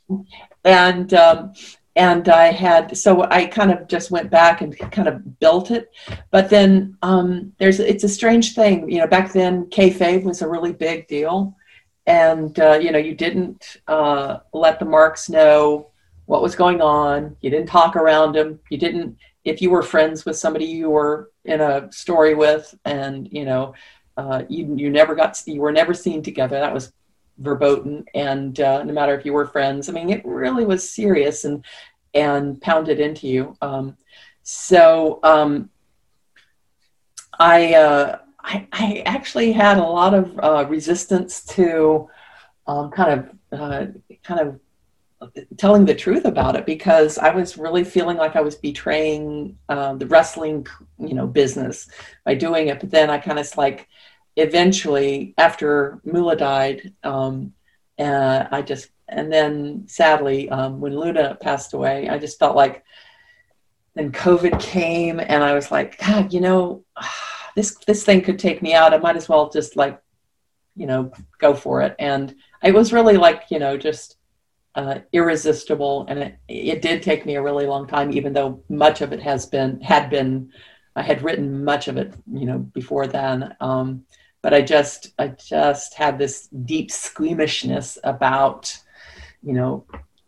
and 0.64 1.12
um, 1.14 1.52
and 1.96 2.28
I 2.28 2.50
had 2.50 2.96
so 2.96 3.22
I 3.30 3.46
kind 3.46 3.70
of 3.70 3.86
just 3.86 4.10
went 4.10 4.30
back 4.30 4.60
and 4.60 4.76
kind 4.90 5.08
of 5.08 5.38
built 5.38 5.70
it. 5.70 5.90
But 6.30 6.50
then 6.50 6.96
um, 7.02 7.52
there's 7.58 7.80
it's 7.80 8.04
a 8.04 8.08
strange 8.08 8.54
thing, 8.54 8.90
you 8.90 8.98
know. 8.98 9.06
Back 9.06 9.32
then, 9.32 9.66
kayfabe 9.66 10.24
was 10.24 10.42
a 10.42 10.48
really 10.48 10.72
big 10.72 11.06
deal, 11.06 11.56
and 12.06 12.58
uh, 12.58 12.78
you 12.80 12.90
know 12.90 12.98
you 12.98 13.14
didn't 13.14 13.78
uh, 13.86 14.38
let 14.52 14.78
the 14.78 14.84
marks 14.84 15.28
know 15.28 15.88
what 16.26 16.42
was 16.42 16.56
going 16.56 16.80
on. 16.80 17.36
You 17.42 17.50
didn't 17.50 17.68
talk 17.68 17.96
around 17.96 18.34
them. 18.34 18.58
You 18.70 18.78
didn't 18.78 19.16
if 19.44 19.62
you 19.62 19.70
were 19.70 19.82
friends 19.82 20.24
with 20.24 20.36
somebody 20.36 20.64
you 20.64 20.90
were 20.90 21.30
in 21.44 21.60
a 21.60 21.92
story 21.92 22.34
with, 22.34 22.74
and 22.84 23.28
you 23.30 23.44
know 23.44 23.74
uh, 24.16 24.42
you 24.48 24.74
you 24.76 24.90
never 24.90 25.14
got 25.14 25.40
you 25.46 25.60
were 25.60 25.72
never 25.72 25.94
seen 25.94 26.22
together. 26.22 26.58
That 26.58 26.74
was 26.74 26.92
verboten, 27.38 28.04
and 28.14 28.58
uh, 28.60 28.82
no 28.82 28.92
matter 28.92 29.18
if 29.18 29.24
you 29.24 29.32
were 29.32 29.46
friends, 29.46 29.88
I 29.88 29.92
mean, 29.92 30.10
it 30.10 30.24
really 30.24 30.64
was 30.64 30.88
serious 30.88 31.44
and 31.44 31.64
and 32.14 32.60
pounded 32.60 33.00
into 33.00 33.26
you. 33.26 33.56
Um, 33.60 33.96
so 34.44 35.18
um, 35.22 35.70
I, 37.38 37.74
uh, 37.74 38.18
I 38.38 38.66
I 38.72 39.02
actually 39.06 39.52
had 39.52 39.78
a 39.78 39.82
lot 39.82 40.14
of 40.14 40.38
uh, 40.38 40.66
resistance 40.68 41.44
to 41.46 42.08
um, 42.66 42.90
kind 42.90 43.20
of 43.20 43.58
uh, 43.58 43.86
kind 44.22 44.40
of 44.40 44.60
telling 45.56 45.84
the 45.84 45.94
truth 45.94 46.24
about 46.24 46.56
it 46.56 46.66
because 46.66 47.18
I 47.18 47.30
was 47.30 47.56
really 47.56 47.84
feeling 47.84 48.16
like 48.16 48.36
I 48.36 48.40
was 48.40 48.56
betraying 48.56 49.56
uh, 49.68 49.94
the 49.94 50.06
wrestling, 50.06 50.66
you 50.98 51.14
know, 51.14 51.26
business 51.26 51.88
by 52.24 52.34
doing 52.34 52.68
it. 52.68 52.80
But 52.80 52.90
then 52.90 53.10
I 53.10 53.18
kind 53.18 53.38
of 53.38 53.56
like 53.56 53.88
eventually, 54.36 55.34
after 55.38 56.00
Moolah 56.04 56.36
died, 56.36 56.92
um, 57.02 57.52
uh, 57.98 58.46
I 58.50 58.62
just 58.62 58.88
and 59.08 59.32
then 59.32 59.84
sadly, 59.86 60.48
um, 60.48 60.80
when 60.80 60.98
Luna 60.98 61.36
passed 61.40 61.74
away, 61.74 62.08
I 62.08 62.18
just 62.18 62.38
felt 62.38 62.56
like 62.56 62.84
then 63.94 64.10
COVID 64.10 64.60
came, 64.60 65.20
and 65.20 65.42
I 65.44 65.54
was 65.54 65.70
like, 65.70 65.98
God, 65.98 66.32
you 66.32 66.40
know, 66.40 66.84
this 67.56 67.76
this 67.86 68.04
thing 68.04 68.22
could 68.22 68.38
take 68.38 68.62
me 68.62 68.74
out. 68.74 68.94
I 68.94 68.98
might 68.98 69.16
as 69.16 69.28
well 69.28 69.50
just 69.50 69.76
like, 69.76 70.00
you 70.76 70.86
know, 70.86 71.12
go 71.38 71.54
for 71.54 71.82
it. 71.82 71.94
And 71.98 72.34
it 72.62 72.74
was 72.74 72.92
really 72.92 73.16
like, 73.16 73.44
you 73.50 73.58
know, 73.58 73.76
just 73.76 74.16
uh, 74.74 74.98
irresistible. 75.12 76.06
And 76.08 76.18
it, 76.18 76.36
it 76.48 76.82
did 76.82 77.02
take 77.02 77.24
me 77.26 77.36
a 77.36 77.42
really 77.42 77.66
long 77.66 77.86
time, 77.86 78.10
even 78.12 78.32
though 78.32 78.62
much 78.68 79.00
of 79.00 79.12
it 79.12 79.22
has 79.22 79.46
been 79.46 79.80
had 79.80 80.10
been. 80.10 80.50
I 80.96 81.02
had 81.02 81.22
written 81.22 81.64
much 81.64 81.88
of 81.88 81.96
it, 81.96 82.14
you 82.32 82.46
know, 82.46 82.58
before 82.58 83.08
then. 83.08 83.56
Um, 83.60 84.04
but 84.44 84.52
I 84.52 84.60
just 84.60 85.14
I 85.18 85.28
just 85.28 85.94
had 85.94 86.18
this 86.18 86.48
deep 86.48 86.90
squeamishness 86.90 87.98
about 88.04 88.78
you 89.42 89.54
know, 89.54 89.86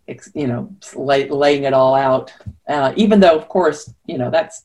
ex, 0.08 0.30
you 0.35 0.46
know, 0.46 0.75
lay, 0.94 1.28
laying 1.28 1.64
it 1.64 1.75
all 1.75 1.94
out. 1.94 2.32
Uh, 2.66 2.92
even 2.96 3.20
though, 3.20 3.37
of 3.37 3.49
course, 3.49 3.92
you 4.06 4.16
know, 4.16 4.30
that's 4.30 4.64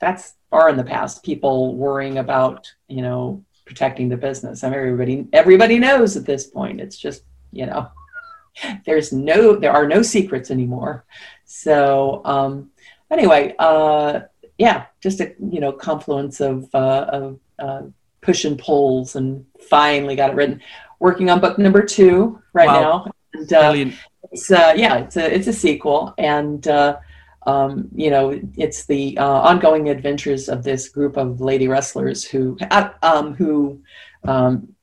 that's 0.00 0.34
far 0.50 0.70
in 0.70 0.76
the 0.76 0.84
past. 0.84 1.22
People 1.22 1.76
worrying 1.76 2.18
about, 2.18 2.72
you 2.88 3.02
know, 3.02 3.44
protecting 3.64 4.08
the 4.08 4.16
business. 4.16 4.64
I 4.64 4.70
mean, 4.70 4.78
everybody 4.78 5.26
everybody 5.32 5.78
knows 5.78 6.16
at 6.16 6.26
this 6.26 6.48
point. 6.48 6.80
It's 6.80 6.98
just, 6.98 7.22
you 7.52 7.66
know, 7.66 7.88
there's 8.86 9.12
no 9.12 9.54
there 9.54 9.72
are 9.72 9.86
no 9.86 10.02
secrets 10.02 10.50
anymore. 10.50 11.04
So 11.44 12.22
um, 12.24 12.70
anyway, 13.08 13.54
uh, 13.60 14.22
yeah, 14.58 14.86
just 15.00 15.20
a 15.20 15.32
you 15.38 15.60
know 15.60 15.72
confluence 15.72 16.40
of 16.40 16.68
uh, 16.74 17.06
of 17.08 17.40
uh, 17.58 17.82
push 18.20 18.44
and 18.44 18.58
pulls, 18.58 19.16
and 19.16 19.44
finally 19.68 20.16
got 20.16 20.30
it 20.30 20.36
written. 20.36 20.60
Working 20.98 21.30
on 21.30 21.40
book 21.40 21.58
number 21.58 21.82
two 21.82 22.40
right 22.52 22.66
wow. 22.66 22.80
now, 22.80 23.12
and, 23.34 23.52
uh, 23.52 23.96
It's 24.32 24.50
uh, 24.50 24.74
yeah, 24.76 24.98
it's 24.98 25.16
a 25.16 25.34
it's 25.34 25.46
a 25.46 25.52
sequel, 25.52 26.14
and 26.18 26.66
uh, 26.68 26.98
um, 27.46 27.88
you 27.94 28.10
know 28.10 28.38
it's 28.56 28.86
the 28.86 29.16
uh, 29.18 29.24
ongoing 29.24 29.88
adventures 29.88 30.48
of 30.48 30.62
this 30.62 30.88
group 30.88 31.16
of 31.16 31.40
lady 31.40 31.68
wrestlers 31.68 32.24
who 32.24 32.58
uh, 32.70 32.90
um, 33.02 33.34
who 33.34 33.80
um, 34.24 34.74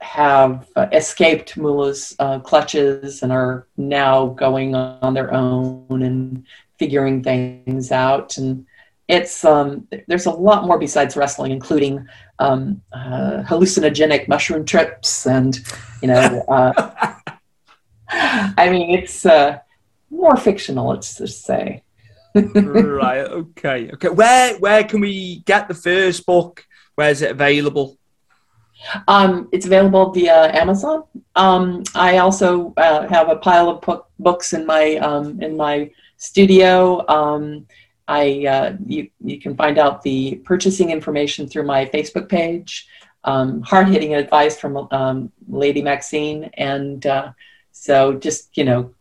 have 0.00 0.68
escaped 0.92 1.56
Moolah's 1.56 2.14
uh, 2.18 2.38
clutches 2.38 3.22
and 3.22 3.32
are 3.32 3.66
now 3.76 4.28
going 4.28 4.74
on 4.74 5.12
their 5.12 5.34
own 5.34 6.02
and 6.02 6.44
figuring 6.78 7.22
things 7.22 7.90
out 7.90 8.38
and 8.38 8.64
it's 9.08 9.44
um, 9.44 9.88
there's 10.06 10.26
a 10.26 10.30
lot 10.30 10.66
more 10.66 10.78
besides 10.78 11.16
wrestling, 11.16 11.52
including 11.52 12.06
um, 12.38 12.82
uh, 12.92 13.42
hallucinogenic 13.46 14.28
mushroom 14.28 14.64
trips 14.64 15.26
and 15.26 15.58
you 16.02 16.08
know 16.08 16.44
uh, 16.48 17.14
I 18.10 18.70
mean, 18.70 18.90
it's 18.90 19.26
uh, 19.26 19.58
more 20.10 20.36
fictional, 20.36 20.88
let's 20.88 21.18
just 21.18 21.44
say. 21.44 21.82
right. 22.34 23.20
Okay. 23.20 23.90
Okay. 23.92 24.08
Where 24.08 24.56
where 24.58 24.84
can 24.84 25.00
we 25.00 25.40
get 25.40 25.68
the 25.68 25.74
first 25.74 26.24
book? 26.24 26.64
Where 26.94 27.10
is 27.10 27.22
it 27.22 27.30
available? 27.30 27.98
Um, 29.08 29.48
it's 29.52 29.66
available 29.66 30.12
via 30.12 30.52
Amazon. 30.54 31.04
Um, 31.34 31.82
I 31.94 32.18
also 32.18 32.72
uh, 32.76 33.08
have 33.08 33.28
a 33.28 33.36
pile 33.36 33.68
of 33.70 33.80
book, 33.80 34.08
books 34.18 34.52
in 34.52 34.66
my 34.66 34.96
um, 34.96 35.42
in 35.42 35.56
my 35.56 35.90
studio. 36.16 37.04
I 38.08 38.46
uh, 38.46 38.76
you 38.86 39.10
you 39.22 39.38
can 39.38 39.54
find 39.56 39.78
out 39.78 40.02
the 40.02 40.40
purchasing 40.44 40.90
information 40.90 41.46
through 41.46 41.64
my 41.64 41.84
Facebook 41.86 42.28
page. 42.28 42.88
Um, 43.24 43.62
hard 43.62 43.88
hitting 43.88 44.14
advice 44.14 44.58
from 44.58 44.88
um, 44.90 45.30
Lady 45.48 45.82
Maxine 45.82 46.50
and 46.54 47.04
uh, 47.04 47.32
so 47.78 48.14
just, 48.14 48.56
you 48.56 48.64
know, 48.64 48.92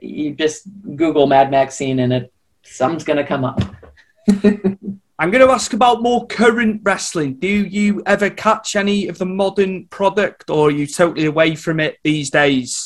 you 0.00 0.34
just 0.34 0.64
Google 0.96 1.26
Mad 1.26 1.50
Maxine 1.50 2.00
and 2.00 2.12
it 2.12 2.32
something's 2.64 3.04
going 3.04 3.18
to 3.18 3.24
come 3.24 3.44
up. 3.44 3.60
I'm 5.18 5.30
going 5.30 5.46
to 5.46 5.52
ask 5.52 5.72
about 5.72 6.02
more 6.02 6.26
current 6.26 6.82
wrestling. 6.84 7.34
Do 7.34 7.48
you 7.48 8.02
ever 8.04 8.28
catch 8.28 8.76
any 8.76 9.06
of 9.08 9.18
the 9.18 9.24
modern 9.24 9.86
product 9.86 10.50
or 10.50 10.68
are 10.68 10.70
you 10.70 10.86
totally 10.86 11.26
away 11.26 11.54
from 11.54 11.78
it 11.80 11.98
these 12.02 12.30
days? 12.30 12.85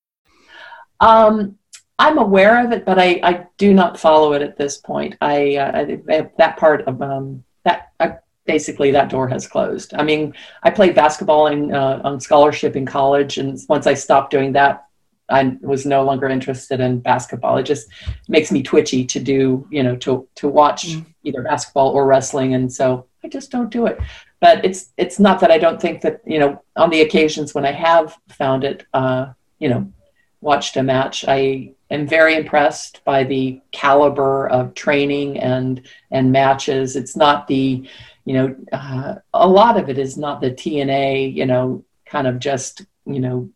Um, 1.01 1.57
I'm 1.99 2.17
aware 2.17 2.65
of 2.65 2.71
it, 2.71 2.85
but 2.85 2.97
I, 2.97 3.19
I 3.23 3.45
do 3.57 3.73
not 3.73 3.99
follow 3.99 4.33
it 4.33 4.41
at 4.41 4.57
this 4.57 4.77
point. 4.77 5.15
I, 5.21 5.57
uh, 5.57 5.85
I 6.09 6.29
that 6.37 6.57
part 6.57 6.87
of 6.87 7.01
um, 7.01 7.43
that 7.63 7.91
uh, 7.99 8.13
basically 8.45 8.91
that 8.91 9.09
door 9.09 9.27
has 9.27 9.47
closed. 9.47 9.93
I 9.93 10.03
mean, 10.03 10.33
I 10.63 10.71
played 10.71 10.95
basketball 10.95 11.47
in, 11.47 11.73
uh, 11.73 12.01
on 12.03 12.19
scholarship 12.19 12.75
in 12.75 12.85
college, 12.85 13.37
and 13.37 13.59
once 13.69 13.85
I 13.85 13.93
stopped 13.93 14.31
doing 14.31 14.53
that, 14.53 14.85
I 15.29 15.57
was 15.61 15.85
no 15.85 16.03
longer 16.03 16.27
interested 16.27 16.79
in 16.79 16.99
basketball. 16.99 17.57
It 17.57 17.63
just 17.63 17.87
makes 18.27 18.51
me 18.51 18.63
twitchy 18.63 19.05
to 19.05 19.19
do, 19.19 19.67
you 19.69 19.83
know, 19.83 19.95
to 19.97 20.27
to 20.35 20.47
watch 20.47 20.87
mm. 20.87 21.05
either 21.23 21.43
basketball 21.43 21.89
or 21.89 22.05
wrestling, 22.05 22.53
and 22.55 22.71
so 22.71 23.05
I 23.23 23.27
just 23.27 23.51
don't 23.51 23.69
do 23.69 23.85
it. 23.85 23.99
But 24.39 24.65
it's 24.65 24.91
it's 24.97 25.19
not 25.19 25.39
that 25.39 25.51
I 25.51 25.57
don't 25.57 25.79
think 25.79 26.01
that 26.01 26.21
you 26.25 26.39
know 26.39 26.61
on 26.75 26.89
the 26.89 27.01
occasions 27.01 27.53
when 27.53 27.65
I 27.65 27.71
have 27.71 28.17
found 28.29 28.63
it, 28.63 28.85
uh, 28.93 29.27
you 29.59 29.69
know, 29.69 29.91
watched 30.41 30.75
a 30.77 30.83
match. 30.83 31.23
I 31.27 31.73
am 31.89 32.07
very 32.07 32.35
impressed 32.35 33.03
by 33.05 33.23
the 33.23 33.61
caliber 33.71 34.49
of 34.49 34.73
training 34.73 35.39
and 35.39 35.81
and 36.09 36.31
matches. 36.31 36.95
It's 36.95 37.15
not 37.15 37.47
the, 37.47 37.87
you 38.25 38.33
know, 38.33 38.55
uh, 38.73 39.15
a 39.33 39.47
lot 39.47 39.79
of 39.79 39.89
it 39.89 39.97
is 39.97 40.17
not 40.17 40.41
the 40.41 40.51
TNA, 40.51 41.33
you 41.33 41.45
know, 41.45 41.83
kind 42.05 42.27
of 42.27 42.39
just 42.39 42.85
you 43.05 43.19
know, 43.19 43.49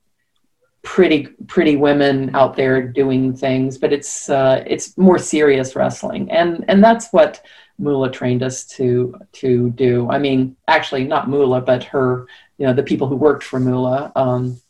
pretty 0.84 1.28
pretty 1.48 1.76
women 1.76 2.36
out 2.36 2.56
there 2.56 2.82
doing 2.88 3.36
things, 3.36 3.78
but 3.78 3.92
it's 3.92 4.30
uh, 4.30 4.64
it's 4.68 4.98
more 4.98 5.18
serious 5.18 5.76
wrestling, 5.76 6.32
and 6.32 6.64
and 6.68 6.84
that's 6.84 7.12
what. 7.12 7.44
Moolah 7.78 8.10
trained 8.10 8.42
us 8.42 8.64
to 8.68 9.14
to 9.34 9.70
do. 9.72 10.10
I 10.10 10.18
mean, 10.18 10.56
actually, 10.70 11.04
not 11.04 11.28
Moolah, 11.28 11.60
but 11.60 11.84
her, 11.84 12.26
you 12.58 12.66
know, 12.66 12.72
the 12.72 12.84
people 12.84 13.06
who 13.06 13.18
worked 13.18 13.44
for 13.44 13.60
Moolah. 13.60 14.14
Um, 14.16 14.62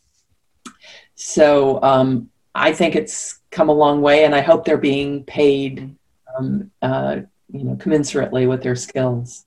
so 1.16 1.82
um, 1.82 2.30
I 2.54 2.72
think 2.72 2.94
it's 2.94 3.40
come 3.50 3.68
a 3.70 3.72
long 3.72 4.02
way, 4.02 4.24
and 4.24 4.34
I 4.34 4.42
hope 4.42 4.64
they're 4.64 4.76
being 4.76 5.24
paid, 5.24 5.96
um, 6.38 6.70
uh, 6.82 7.20
you 7.50 7.64
know, 7.64 7.74
commensurately 7.76 8.48
with 8.48 8.62
their 8.62 8.76
skills. 8.76 9.44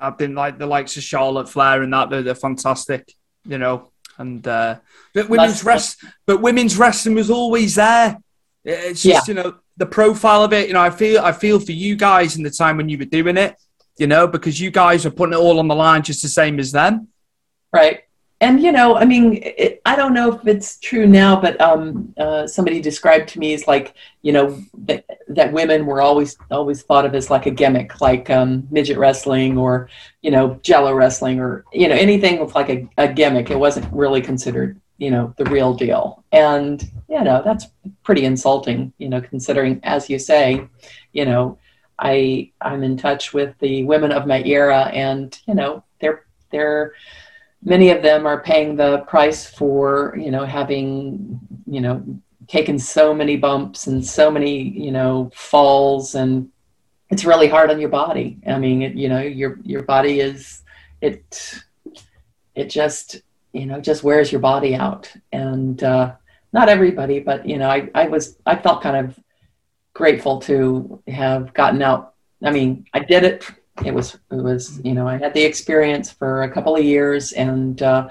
I've 0.00 0.18
been 0.18 0.34
like 0.34 0.58
the 0.58 0.66
likes 0.66 0.96
of 0.96 1.04
Charlotte 1.04 1.48
Flair 1.48 1.82
and 1.82 1.92
that; 1.92 2.10
they're, 2.10 2.22
they're 2.22 2.34
fantastic, 2.34 3.14
you 3.46 3.56
know. 3.56 3.90
And 4.18 4.46
uh, 4.46 4.78
but 5.14 5.28
women's 5.28 5.62
rest, 5.62 6.04
but 6.26 6.42
women's 6.42 6.76
wrestling 6.76 7.14
was 7.14 7.30
always 7.30 7.76
there. 7.76 8.18
It's 8.64 9.04
just 9.04 9.28
yeah. 9.28 9.34
you 9.34 9.40
know 9.40 9.56
the 9.76 9.86
profile 9.86 10.42
of 10.42 10.52
it. 10.52 10.66
You 10.66 10.74
know, 10.74 10.80
I 10.80 10.90
feel 10.90 11.22
I 11.22 11.30
feel 11.30 11.60
for 11.60 11.72
you 11.72 11.94
guys 11.94 12.36
in 12.36 12.42
the 12.42 12.50
time 12.50 12.76
when 12.76 12.88
you 12.88 12.98
were 12.98 13.04
doing 13.04 13.36
it. 13.36 13.56
You 13.96 14.08
know, 14.08 14.26
because 14.26 14.60
you 14.60 14.70
guys 14.70 15.06
are 15.06 15.10
putting 15.10 15.32
it 15.32 15.40
all 15.40 15.58
on 15.58 15.66
the 15.66 15.74
line 15.74 16.02
just 16.02 16.22
the 16.22 16.28
same 16.28 16.58
as 16.58 16.72
them. 16.72 17.08
Right 17.72 18.02
and 18.40 18.62
you 18.62 18.70
know, 18.70 18.96
I 18.96 19.04
mean, 19.04 19.40
it, 19.42 19.82
I 19.84 19.96
don't 19.96 20.14
know 20.14 20.32
if 20.32 20.46
it's 20.46 20.78
true 20.78 21.06
now, 21.06 21.40
but 21.40 21.60
um, 21.60 22.14
uh, 22.16 22.46
somebody 22.46 22.80
described 22.80 23.28
to 23.30 23.40
me 23.40 23.52
as 23.52 23.66
like, 23.66 23.94
you 24.22 24.32
know, 24.32 24.62
that, 24.84 25.04
that 25.28 25.52
women 25.52 25.86
were 25.86 26.00
always 26.00 26.36
always 26.50 26.82
thought 26.82 27.04
of 27.04 27.16
as 27.16 27.30
like 27.30 27.46
a 27.46 27.50
gimmick, 27.50 28.00
like 28.00 28.30
um, 28.30 28.68
midget 28.70 28.96
wrestling 28.96 29.58
or 29.58 29.88
you 30.22 30.30
know, 30.30 30.58
Jello 30.62 30.94
wrestling 30.94 31.40
or 31.40 31.64
you 31.72 31.88
know 31.88 31.96
anything 31.96 32.38
with 32.38 32.54
like 32.54 32.70
a, 32.70 32.88
a 32.96 33.12
gimmick. 33.12 33.50
It 33.50 33.58
wasn't 33.58 33.92
really 33.92 34.20
considered, 34.20 34.80
you 34.98 35.10
know, 35.10 35.34
the 35.36 35.44
real 35.46 35.74
deal, 35.74 36.22
and 36.30 36.80
you 37.08 37.22
know, 37.24 37.42
that's 37.44 37.66
pretty 38.04 38.24
insulting, 38.24 38.92
you 38.98 39.08
know, 39.08 39.20
considering 39.20 39.80
as 39.82 40.08
you 40.08 40.18
say, 40.18 40.68
you 41.12 41.24
know, 41.24 41.58
I 41.98 42.52
I'm 42.60 42.84
in 42.84 42.96
touch 42.96 43.34
with 43.34 43.58
the 43.58 43.82
women 43.84 44.12
of 44.12 44.28
my 44.28 44.44
era, 44.44 44.90
and 44.94 45.36
you 45.48 45.54
know, 45.54 45.82
they're 46.00 46.24
they're 46.50 46.92
many 47.62 47.90
of 47.90 48.02
them 48.02 48.26
are 48.26 48.40
paying 48.40 48.76
the 48.76 48.98
price 49.00 49.46
for 49.46 50.16
you 50.18 50.30
know 50.30 50.44
having 50.44 51.40
you 51.66 51.80
know 51.80 52.04
taken 52.46 52.78
so 52.78 53.12
many 53.12 53.36
bumps 53.36 53.86
and 53.86 54.04
so 54.04 54.30
many 54.30 54.62
you 54.62 54.90
know 54.90 55.30
falls 55.34 56.14
and 56.14 56.48
it's 57.10 57.24
really 57.24 57.48
hard 57.48 57.70
on 57.70 57.80
your 57.80 57.88
body. 57.88 58.38
I 58.46 58.58
mean 58.58 58.82
it, 58.82 58.94
you 58.94 59.08
know 59.08 59.20
your 59.20 59.58
your 59.62 59.82
body 59.82 60.20
is 60.20 60.62
it 61.00 61.62
it 62.54 62.68
just 62.68 63.22
you 63.52 63.66
know 63.66 63.80
just 63.80 64.04
wears 64.04 64.30
your 64.30 64.40
body 64.40 64.74
out. 64.74 65.12
And 65.32 65.82
uh, 65.82 66.14
not 66.52 66.68
everybody 66.68 67.20
but 67.20 67.46
you 67.46 67.58
know 67.58 67.68
I, 67.68 67.90
I 67.94 68.08
was 68.08 68.38
i 68.46 68.56
felt 68.56 68.82
kind 68.82 68.96
of 68.96 69.18
grateful 69.94 70.40
to 70.42 71.02
have 71.08 71.52
gotten 71.54 71.82
out. 71.82 72.14
I 72.42 72.50
mean 72.50 72.86
i 72.94 73.00
did 73.00 73.24
it 73.24 73.50
it 73.84 73.94
was 73.94 74.14
it 74.30 74.42
was 74.42 74.80
you 74.84 74.94
know 74.94 75.06
i 75.06 75.16
had 75.16 75.34
the 75.34 75.42
experience 75.42 76.10
for 76.10 76.42
a 76.42 76.50
couple 76.50 76.76
of 76.76 76.84
years 76.84 77.32
and 77.32 77.82
uh, 77.82 78.08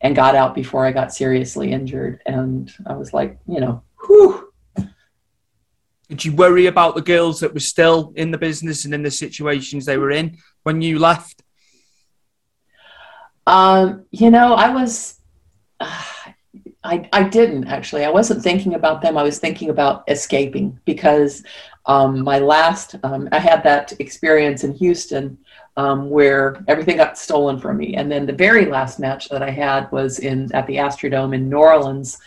and 0.00 0.14
got 0.14 0.34
out 0.34 0.54
before 0.54 0.86
i 0.86 0.92
got 0.92 1.12
seriously 1.12 1.72
injured 1.72 2.20
and 2.26 2.72
i 2.86 2.94
was 2.94 3.12
like 3.12 3.38
you 3.46 3.60
know 3.60 3.82
whew 4.06 4.48
Did 6.08 6.24
you 6.24 6.32
worry 6.32 6.66
about 6.66 6.94
the 6.94 7.02
girls 7.02 7.40
that 7.40 7.52
were 7.52 7.60
still 7.60 8.12
in 8.16 8.30
the 8.30 8.38
business 8.38 8.84
and 8.84 8.94
in 8.94 9.02
the 9.02 9.10
situations 9.10 9.84
they 9.84 9.98
were 9.98 10.10
in 10.10 10.38
when 10.62 10.80
you 10.80 10.98
left? 10.98 11.42
Um, 13.46 14.04
you 14.10 14.30
know, 14.30 14.54
I 14.54 14.70
was, 14.70 15.20
uh, 15.80 16.02
I, 16.84 17.08
I 17.12 17.24
didn't 17.24 17.66
actually. 17.66 18.04
I 18.04 18.10
wasn't 18.10 18.42
thinking 18.42 18.74
about 18.74 19.02
them. 19.02 19.18
I 19.18 19.22
was 19.22 19.38
thinking 19.38 19.68
about 19.68 20.04
escaping 20.08 20.78
because 20.86 21.42
um, 21.88 22.22
my 22.22 22.38
last, 22.38 22.94
um, 23.02 23.28
I 23.32 23.38
had 23.38 23.64
that 23.64 23.98
experience 23.98 24.62
in 24.62 24.74
Houston 24.74 25.38
um, 25.78 26.10
where 26.10 26.62
everything 26.68 26.98
got 26.98 27.16
stolen 27.16 27.58
from 27.58 27.78
me. 27.78 27.94
And 27.94 28.12
then 28.12 28.26
the 28.26 28.32
very 28.32 28.66
last 28.66 29.00
match 29.00 29.28
that 29.30 29.42
I 29.42 29.50
had 29.50 29.90
was 29.90 30.18
in 30.18 30.52
at 30.54 30.66
the 30.66 30.76
Astrodome 30.76 31.34
in 31.34 31.48
New 31.48 31.56
Orleans 31.56 32.18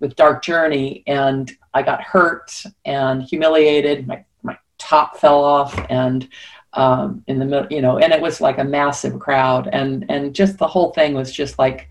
with 0.00 0.16
Dark 0.16 0.42
Journey, 0.42 1.04
and 1.06 1.50
I 1.72 1.82
got 1.82 2.02
hurt 2.02 2.62
and 2.84 3.22
humiliated. 3.22 4.06
My 4.06 4.24
my 4.42 4.58
top 4.78 5.16
fell 5.16 5.42
off, 5.42 5.78
and 5.88 6.28
um, 6.72 7.22
in 7.28 7.38
the 7.38 7.44
middle, 7.44 7.68
you 7.70 7.80
know, 7.80 7.98
and 7.98 8.12
it 8.12 8.20
was 8.20 8.40
like 8.40 8.58
a 8.58 8.64
massive 8.64 9.18
crowd, 9.20 9.68
and 9.72 10.04
and 10.10 10.34
just 10.34 10.58
the 10.58 10.66
whole 10.66 10.92
thing 10.92 11.14
was 11.14 11.32
just 11.32 11.58
like, 11.58 11.88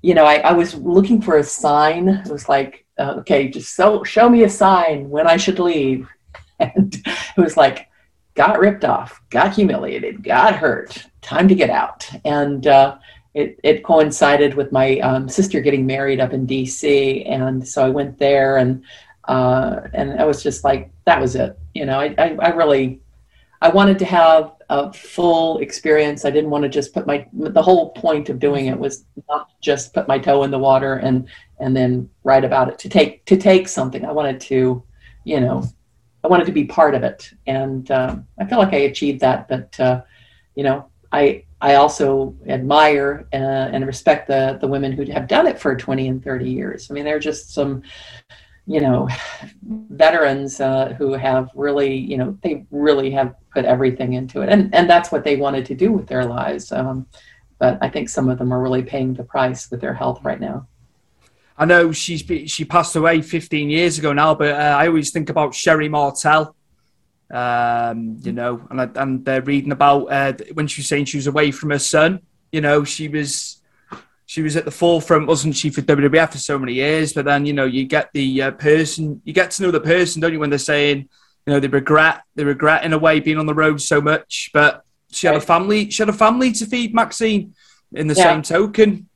you 0.00 0.14
know, 0.14 0.24
I, 0.24 0.36
I 0.36 0.52
was 0.52 0.74
looking 0.74 1.20
for 1.20 1.36
a 1.36 1.44
sign. 1.44 2.08
It 2.08 2.32
was 2.32 2.48
like, 2.48 2.84
uh, 2.98 3.16
okay, 3.18 3.48
just 3.48 3.76
so 3.76 4.02
show 4.04 4.28
me 4.28 4.44
a 4.44 4.48
sign 4.48 5.10
when 5.10 5.26
I 5.26 5.36
should 5.36 5.58
leave, 5.58 6.08
and 6.62 6.94
it 7.06 7.40
was 7.40 7.56
like, 7.56 7.88
got 8.34 8.58
ripped 8.58 8.84
off, 8.84 9.20
got 9.30 9.54
humiliated, 9.54 10.22
got 10.22 10.54
hurt, 10.54 11.06
time 11.20 11.48
to 11.48 11.54
get 11.54 11.70
out, 11.70 12.08
and. 12.24 12.66
Uh, 12.66 12.98
it, 13.34 13.58
it 13.62 13.82
coincided 13.82 14.52
with 14.52 14.72
my 14.72 14.98
um, 14.98 15.26
sister 15.26 15.62
getting 15.62 15.86
married 15.86 16.20
up 16.20 16.34
in 16.34 16.46
DC, 16.46 17.26
and 17.26 17.66
so 17.66 17.82
I 17.82 17.88
went 17.88 18.18
there, 18.18 18.58
and 18.58 18.84
uh, 19.24 19.88
and 19.92 20.20
I 20.20 20.24
was 20.24 20.42
just 20.42 20.64
like, 20.64 20.90
that 21.04 21.20
was 21.20 21.36
it. 21.36 21.58
You 21.74 21.86
know, 21.86 21.98
I, 22.00 22.14
I, 22.18 22.36
I 22.40 22.48
really, 22.50 23.00
I 23.60 23.68
wanted 23.68 23.98
to 24.00 24.04
have 24.04 24.52
a 24.68 24.92
full 24.92 25.58
experience. 25.58 26.24
I 26.24 26.30
didn't 26.30 26.50
want 26.50 26.62
to 26.64 26.68
just 26.68 26.92
put 26.92 27.06
my, 27.06 27.26
the 27.32 27.62
whole 27.62 27.90
point 27.90 28.28
of 28.28 28.38
doing 28.38 28.66
it 28.66 28.78
was 28.78 29.04
not 29.28 29.50
just 29.60 29.94
put 29.94 30.08
my 30.08 30.18
toe 30.18 30.42
in 30.42 30.50
the 30.50 30.58
water 30.58 30.94
and, 30.94 31.28
and 31.60 31.76
then 31.76 32.08
write 32.24 32.44
about 32.44 32.68
it 32.68 32.78
to 32.80 32.88
take, 32.88 33.24
to 33.26 33.36
take 33.36 33.68
something. 33.68 34.04
I 34.04 34.12
wanted 34.12 34.40
to, 34.42 34.82
you 35.24 35.40
know, 35.40 35.64
I 36.24 36.28
wanted 36.28 36.46
to 36.46 36.52
be 36.52 36.64
part 36.64 36.94
of 36.94 37.02
it. 37.02 37.30
And 37.46 37.90
um, 37.90 38.26
I 38.38 38.44
feel 38.44 38.58
like 38.58 38.72
I 38.72 38.78
achieved 38.78 39.20
that, 39.20 39.48
but, 39.48 39.78
uh, 39.80 40.02
you 40.54 40.62
know, 40.62 40.88
I, 41.10 41.44
I 41.60 41.74
also 41.74 42.34
admire 42.46 43.26
uh, 43.32 43.36
and 43.36 43.86
respect 43.86 44.26
the, 44.26 44.58
the 44.60 44.66
women 44.66 44.92
who 44.92 45.04
have 45.12 45.28
done 45.28 45.46
it 45.46 45.58
for 45.58 45.76
20 45.76 46.08
and 46.08 46.22
30 46.22 46.50
years. 46.50 46.90
I 46.90 46.94
mean, 46.94 47.04
they're 47.04 47.18
just 47.18 47.52
some, 47.52 47.82
you 48.66 48.80
know, 48.80 49.08
veterans 49.62 50.60
uh, 50.60 50.94
who 50.98 51.12
have 51.12 51.50
really, 51.54 51.94
you 51.94 52.16
know, 52.16 52.38
they 52.42 52.64
really 52.70 53.10
have 53.10 53.34
put 53.52 53.64
everything 53.64 54.12
into 54.14 54.40
it, 54.42 54.48
and 54.48 54.72
and 54.74 54.88
that's 54.88 55.10
what 55.10 55.24
they 55.24 55.36
wanted 55.36 55.66
to 55.66 55.74
do 55.74 55.92
with 55.92 56.06
their 56.06 56.24
lives. 56.24 56.70
Um, 56.70 57.06
but 57.58 57.78
I 57.80 57.88
think 57.88 58.08
some 58.08 58.28
of 58.28 58.38
them 58.38 58.52
are 58.52 58.62
really 58.62 58.82
paying 58.82 59.14
the 59.14 59.24
price 59.24 59.70
with 59.70 59.80
their 59.80 59.94
health 59.94 60.20
right 60.24 60.40
now. 60.40 60.66
I 61.62 61.64
know 61.64 61.92
she's 61.92 62.24
be- 62.24 62.48
she 62.48 62.64
passed 62.64 62.96
away 62.96 63.22
15 63.22 63.70
years 63.70 63.96
ago 63.96 64.12
now, 64.12 64.34
but 64.34 64.52
uh, 64.52 64.76
I 64.76 64.88
always 64.88 65.12
think 65.12 65.30
about 65.30 65.54
Sherri 65.54 65.88
Martel. 65.88 66.56
Um, 67.32 68.16
you 68.20 68.32
know, 68.32 68.60
and 68.68 68.80
I, 68.80 68.88
and 68.96 69.24
they're 69.24 69.42
reading 69.42 69.70
about 69.70 70.06
uh, 70.06 70.32
when 70.54 70.66
she 70.66 70.80
was 70.80 70.88
saying 70.88 71.04
she 71.04 71.18
was 71.18 71.28
away 71.28 71.52
from 71.52 71.70
her 71.70 71.78
son. 71.78 72.20
You 72.50 72.62
know, 72.62 72.82
she 72.82 73.06
was 73.06 73.62
she 74.26 74.42
was 74.42 74.56
at 74.56 74.64
the 74.64 74.72
forefront, 74.72 75.28
wasn't 75.28 75.54
she, 75.54 75.70
for 75.70 75.82
WWF 75.82 76.32
for 76.32 76.38
so 76.38 76.58
many 76.58 76.74
years? 76.74 77.12
But 77.12 77.26
then, 77.26 77.46
you 77.46 77.52
know, 77.52 77.64
you 77.66 77.84
get 77.84 78.10
the 78.12 78.42
uh, 78.42 78.50
person, 78.50 79.22
you 79.24 79.32
get 79.32 79.52
to 79.52 79.62
know 79.62 79.70
the 79.70 79.80
person, 79.80 80.20
don't 80.20 80.32
you, 80.32 80.40
when 80.40 80.50
they're 80.50 80.58
saying, 80.58 81.08
you 81.46 81.52
know, 81.52 81.60
they 81.60 81.68
regret, 81.68 82.22
they 82.34 82.42
regret 82.42 82.82
in 82.82 82.92
a 82.92 82.98
way 82.98 83.20
being 83.20 83.38
on 83.38 83.46
the 83.46 83.54
road 83.54 83.80
so 83.80 84.00
much. 84.00 84.50
But 84.52 84.84
she 85.12 85.28
had 85.28 85.36
a 85.36 85.40
family, 85.40 85.90
she 85.90 86.02
had 86.02 86.08
a 86.08 86.12
family 86.14 86.50
to 86.54 86.66
feed, 86.66 86.92
Maxine. 86.92 87.54
In 87.94 88.06
the 88.08 88.14
Yeah. 88.14 88.22
same 88.22 88.42
token, 88.42 89.08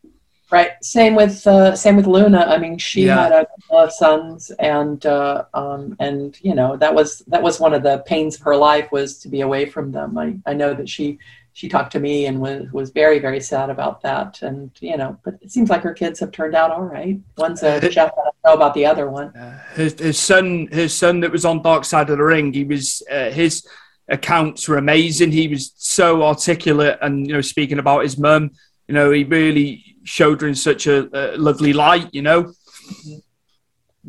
Right. 0.51 0.71
Same 0.83 1.15
with 1.17 1.45
uh, 1.47 1.75
same 1.75 1.97
with 1.97 2.07
Luna. 2.07 2.39
I 2.47 2.59
mean, 2.59 2.79
she 2.79 3.07
Yeah. 3.07 3.23
had 3.25 3.33
a 3.33 3.47
couple 3.47 3.79
of 3.79 3.93
sons, 3.93 4.51
and 4.61 5.05
uh, 5.05 5.45
um, 5.55 5.97
and 5.99 6.39
you 6.41 6.55
know 6.55 6.77
that 6.77 6.95
was 6.95 7.19
that 7.27 7.43
was 7.43 7.59
one 7.59 7.75
of 7.75 7.83
the 7.83 7.99
pains 8.07 8.37
of 8.37 8.43
her 8.43 8.57
life 8.57 8.93
was 8.93 9.19
to 9.19 9.29
be 9.29 9.41
away 9.41 9.67
from 9.67 9.91
them. 9.91 10.17
I, 10.17 10.37
I 10.47 10.55
know 10.55 10.73
that 10.75 10.89
she 10.89 11.19
she 11.53 11.69
talked 11.69 11.91
to 11.93 12.01
me 12.01 12.27
and 12.27 12.41
was 12.41 12.71
was 12.71 12.91
very 12.91 13.19
very 13.19 13.41
sad 13.41 13.71
about 13.71 14.03
that. 14.03 14.41
And 14.43 14.71
you 14.81 14.97
know, 14.97 15.19
but 15.25 15.35
it 15.41 15.51
seems 15.51 15.69
like 15.69 15.83
her 15.83 15.95
kids 15.95 16.21
have 16.21 16.31
turned 16.31 16.55
out 16.55 16.71
all 16.71 16.83
right. 16.85 17.19
One's 17.37 17.65
a 17.65 17.81
chef. 17.91 18.13
I 18.13 18.23
don't 18.23 18.37
know 18.45 18.55
about 18.55 18.75
the 18.75 18.87
other 18.87 19.11
one. 19.11 19.33
her, 19.35 19.61
his 19.75 20.17
son, 20.19 20.69
his 20.71 20.95
son 20.95 21.21
that 21.21 21.33
was 21.33 21.45
on 21.45 21.61
Dark 21.63 21.85
Side 21.85 22.09
of 22.11 22.19
the 22.19 22.25
Ring, 22.25 22.53
he 22.53 22.63
was 22.65 23.03
uh, 23.11 23.31
his 23.31 23.67
accounts 24.09 24.69
were 24.69 24.79
amazing. 24.79 25.33
He 25.33 25.49
was 25.49 25.73
so 25.77 26.23
articulate, 26.23 26.99
and 27.03 27.27
you 27.27 27.33
know, 27.33 27.41
speaking 27.41 27.81
about 27.81 28.03
his 28.05 28.17
mum, 28.17 28.53
you 28.87 28.95
know, 28.95 29.11
he 29.11 29.25
really 29.25 29.96
showed 30.07 30.41
her 30.41 30.49
in 30.49 30.55
such 30.55 30.87
a, 30.87 31.09
a 31.13 31.37
lovely 31.37 31.73
light. 31.73 32.09
You 32.13 32.23
know, 32.23 32.53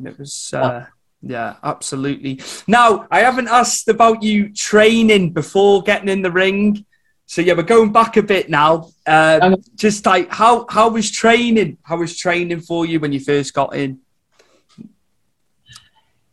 it 0.04 0.18
was. 0.18 0.54
Uh, 0.54 0.86
yeah, 1.22 1.56
absolutely. 1.64 2.42
Now, 2.68 3.08
I 3.10 3.20
haven't 3.22 3.48
asked 3.48 3.88
about 3.88 4.22
you 4.22 4.54
training 4.54 5.32
before 5.32 5.82
getting 5.82 6.10
in 6.10 6.22
the 6.22 6.32
ring. 6.32 6.86
So 7.26 7.42
yeah, 7.42 7.54
we're 7.54 7.64
going 7.64 7.92
back 7.92 8.16
a 8.18 8.24
bit 8.24 8.50
now. 8.50 8.92
Uh, 9.06 9.58
just 9.76 10.06
like 10.06 10.32
how 10.32 10.66
how 10.70 10.90
was 10.90 11.12
training? 11.12 11.78
How 11.84 11.98
was 11.98 12.18
training 12.18 12.62
for 12.62 12.86
you 12.86 13.00
when 13.00 13.12
you 13.12 13.20
first 13.20 13.54
got 13.54 13.76
in? 13.76 14.00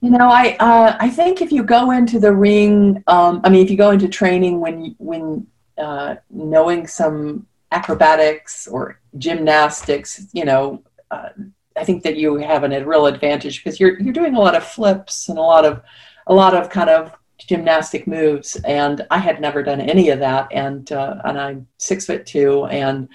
You 0.00 0.10
know, 0.10 0.28
I 0.28 0.56
uh, 0.60 0.96
I 1.00 1.08
think 1.10 1.40
if 1.40 1.50
you 1.50 1.64
go 1.64 1.90
into 1.90 2.20
the 2.20 2.32
ring, 2.32 3.02
um, 3.06 3.40
I 3.42 3.48
mean, 3.48 3.64
if 3.64 3.70
you 3.70 3.76
go 3.76 3.90
into 3.90 4.06
training 4.06 4.60
when 4.60 4.94
when 4.98 5.46
uh, 5.78 6.16
knowing 6.30 6.86
some 6.86 7.46
acrobatics 7.72 8.68
or 8.68 9.00
gymnastics, 9.18 10.26
you 10.32 10.44
know, 10.44 10.82
uh, 11.10 11.30
I 11.76 11.84
think 11.84 12.02
that 12.04 12.16
you 12.16 12.36
have 12.36 12.64
a 12.64 12.84
real 12.84 13.06
advantage 13.06 13.62
because 13.62 13.80
you're 13.80 14.00
you're 14.00 14.12
doing 14.12 14.36
a 14.36 14.40
lot 14.40 14.54
of 14.54 14.64
flips 14.64 15.28
and 15.28 15.38
a 15.38 15.42
lot 15.42 15.64
of 15.64 15.82
a 16.26 16.34
lot 16.34 16.54
of 16.54 16.70
kind 16.70 16.90
of 16.90 17.12
gymnastic 17.38 18.06
moves, 18.06 18.56
and 18.64 19.06
I 19.10 19.18
had 19.18 19.40
never 19.40 19.62
done 19.62 19.80
any 19.80 20.10
of 20.10 20.20
that, 20.20 20.48
and 20.52 20.90
uh, 20.92 21.20
and 21.24 21.38
I'm 21.38 21.66
six 21.78 22.06
foot 22.06 22.26
two, 22.26 22.66
and 22.66 23.08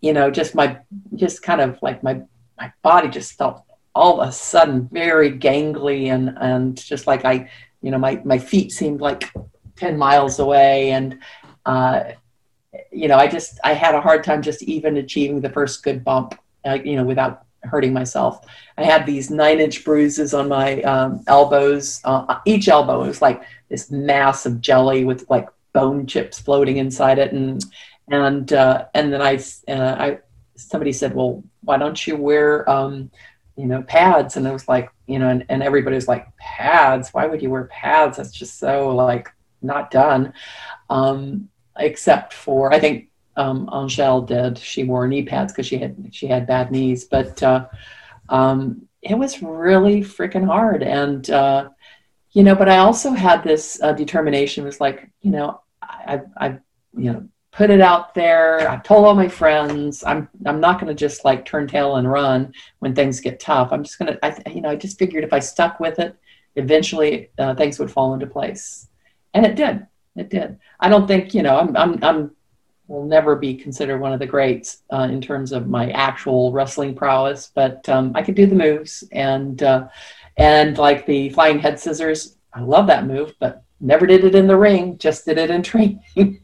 you 0.00 0.12
know, 0.12 0.30
just 0.30 0.54
my 0.54 0.78
just 1.14 1.42
kind 1.42 1.60
of 1.60 1.78
like 1.82 2.02
my 2.02 2.22
my 2.58 2.72
body 2.82 3.08
just 3.08 3.36
felt 3.36 3.64
all 3.94 4.20
of 4.20 4.28
a 4.28 4.32
sudden 4.32 4.88
very 4.92 5.32
gangly 5.32 6.12
and 6.12 6.36
and 6.40 6.76
just 6.82 7.06
like 7.06 7.24
I, 7.24 7.50
you 7.82 7.90
know, 7.90 7.98
my 7.98 8.20
my 8.24 8.38
feet 8.38 8.72
seemed 8.72 9.00
like 9.00 9.30
ten 9.76 9.98
miles 9.98 10.38
away, 10.38 10.92
and 10.92 11.18
uh, 11.66 12.12
you 12.92 13.08
know, 13.08 13.16
I 13.16 13.26
just 13.26 13.58
I 13.64 13.72
had 13.74 13.94
a 13.94 14.00
hard 14.00 14.24
time 14.24 14.42
just 14.42 14.62
even 14.62 14.96
achieving 14.96 15.40
the 15.40 15.50
first 15.50 15.82
good 15.82 16.04
bump, 16.04 16.34
uh, 16.64 16.78
you 16.84 16.96
know, 16.96 17.04
without 17.04 17.44
hurting 17.62 17.92
myself. 17.92 18.44
I 18.78 18.84
had 18.84 19.06
these 19.06 19.30
nine 19.30 19.60
inch 19.60 19.84
bruises 19.84 20.34
on 20.34 20.48
my 20.48 20.82
um, 20.82 21.22
elbows. 21.26 22.00
Uh, 22.04 22.38
each 22.46 22.68
elbow 22.68 23.00
was 23.06 23.20
like 23.22 23.42
this 23.68 23.90
mass 23.90 24.46
of 24.46 24.60
jelly 24.60 25.04
with 25.04 25.28
like 25.28 25.48
bone 25.72 26.06
chips 26.06 26.38
floating 26.40 26.76
inside 26.78 27.18
it, 27.18 27.32
and 27.32 27.64
and 28.10 28.52
uh, 28.52 28.86
and 28.94 29.12
then 29.12 29.22
I 29.22 29.36
uh, 29.68 29.96
I 29.98 30.18
somebody 30.56 30.92
said, 30.92 31.14
well, 31.14 31.42
why 31.62 31.78
don't 31.78 32.06
you 32.06 32.16
wear 32.16 32.68
um, 32.70 33.10
you 33.56 33.66
know 33.66 33.82
pads? 33.82 34.36
And 34.36 34.46
I 34.46 34.52
was 34.52 34.68
like, 34.68 34.90
you 35.06 35.18
know, 35.18 35.28
and, 35.28 35.44
and 35.48 35.62
everybody 35.62 35.96
was 35.96 36.08
like, 36.08 36.26
pads? 36.36 37.10
Why 37.12 37.26
would 37.26 37.42
you 37.42 37.50
wear 37.50 37.64
pads? 37.64 38.16
That's 38.16 38.32
just 38.32 38.58
so 38.58 38.94
like 38.94 39.28
not 39.62 39.90
done. 39.90 40.32
Um, 40.88 41.49
except 41.78 42.32
for 42.32 42.72
I 42.72 42.80
think 42.80 43.08
um, 43.36 43.68
Angelle 43.72 44.22
did. 44.22 44.58
She 44.58 44.84
wore 44.84 45.08
knee 45.08 45.22
pads 45.22 45.52
because 45.52 45.66
she 45.66 45.78
had 45.78 45.96
she 46.12 46.26
had 46.26 46.46
bad 46.46 46.70
knees, 46.70 47.04
but 47.04 47.42
uh, 47.42 47.66
um, 48.28 48.88
it 49.02 49.16
was 49.16 49.42
really 49.42 50.02
freaking 50.02 50.46
hard. 50.46 50.82
And 50.82 51.28
uh, 51.30 51.70
you 52.32 52.42
know, 52.42 52.54
but 52.54 52.68
I 52.68 52.78
also 52.78 53.12
had 53.12 53.42
this 53.42 53.80
uh, 53.82 53.92
determination. 53.92 54.64
Was 54.64 54.80
like, 54.80 55.10
you 55.22 55.30
know, 55.30 55.60
I, 55.82 56.20
I, 56.38 56.46
I, 56.46 56.48
you 56.96 57.12
know, 57.12 57.28
put 57.52 57.70
it 57.70 57.80
out 57.80 58.14
there. 58.14 58.68
I 58.68 58.76
told 58.78 59.06
all 59.06 59.14
my 59.14 59.28
friends, 59.28 60.04
I'm 60.04 60.28
I'm 60.46 60.60
not 60.60 60.80
going 60.80 60.94
to 60.94 60.94
just 60.94 61.24
like 61.24 61.44
turn 61.44 61.66
tail 61.66 61.96
and 61.96 62.10
run 62.10 62.52
when 62.80 62.94
things 62.94 63.20
get 63.20 63.40
tough. 63.40 63.72
I'm 63.72 63.82
just 63.82 63.98
going 63.98 64.12
to, 64.12 64.24
I, 64.24 64.50
you 64.50 64.60
know, 64.60 64.70
I 64.70 64.76
just 64.76 64.98
figured 64.98 65.24
if 65.24 65.32
I 65.32 65.38
stuck 65.38 65.80
with 65.80 65.98
it, 65.98 66.16
eventually 66.56 67.30
uh, 67.38 67.54
things 67.54 67.78
would 67.78 67.90
fall 67.90 68.14
into 68.14 68.26
place, 68.26 68.88
and 69.34 69.46
it 69.46 69.56
did. 69.56 69.86
It 70.20 70.28
did. 70.28 70.58
I 70.78 70.90
don't 70.90 71.06
think 71.06 71.34
you 71.34 71.42
know. 71.42 71.58
I'm 71.58 71.74
I'm 71.76 72.04
I'm 72.04 72.30
will 72.88 73.06
never 73.06 73.36
be 73.36 73.54
considered 73.54 74.00
one 74.00 74.12
of 74.12 74.18
the 74.18 74.26
greats 74.26 74.82
uh, 74.92 75.08
in 75.10 75.20
terms 75.20 75.52
of 75.52 75.68
my 75.68 75.90
actual 75.92 76.52
wrestling 76.52 76.94
prowess, 76.94 77.50
but 77.54 77.88
um, 77.88 78.12
I 78.14 78.22
could 78.22 78.34
do 78.34 78.46
the 78.46 78.54
moves 78.54 79.02
and 79.12 79.62
uh, 79.62 79.88
and 80.36 80.76
like 80.76 81.06
the 81.06 81.30
flying 81.30 81.58
head 81.58 81.80
scissors. 81.80 82.36
I 82.52 82.60
love 82.60 82.86
that 82.88 83.06
move, 83.06 83.32
but 83.38 83.62
never 83.80 84.06
did 84.06 84.24
it 84.24 84.34
in 84.34 84.46
the 84.46 84.56
ring. 84.56 84.98
Just 84.98 85.24
did 85.24 85.38
it 85.38 85.50
in 85.50 85.62
training. 85.62 86.02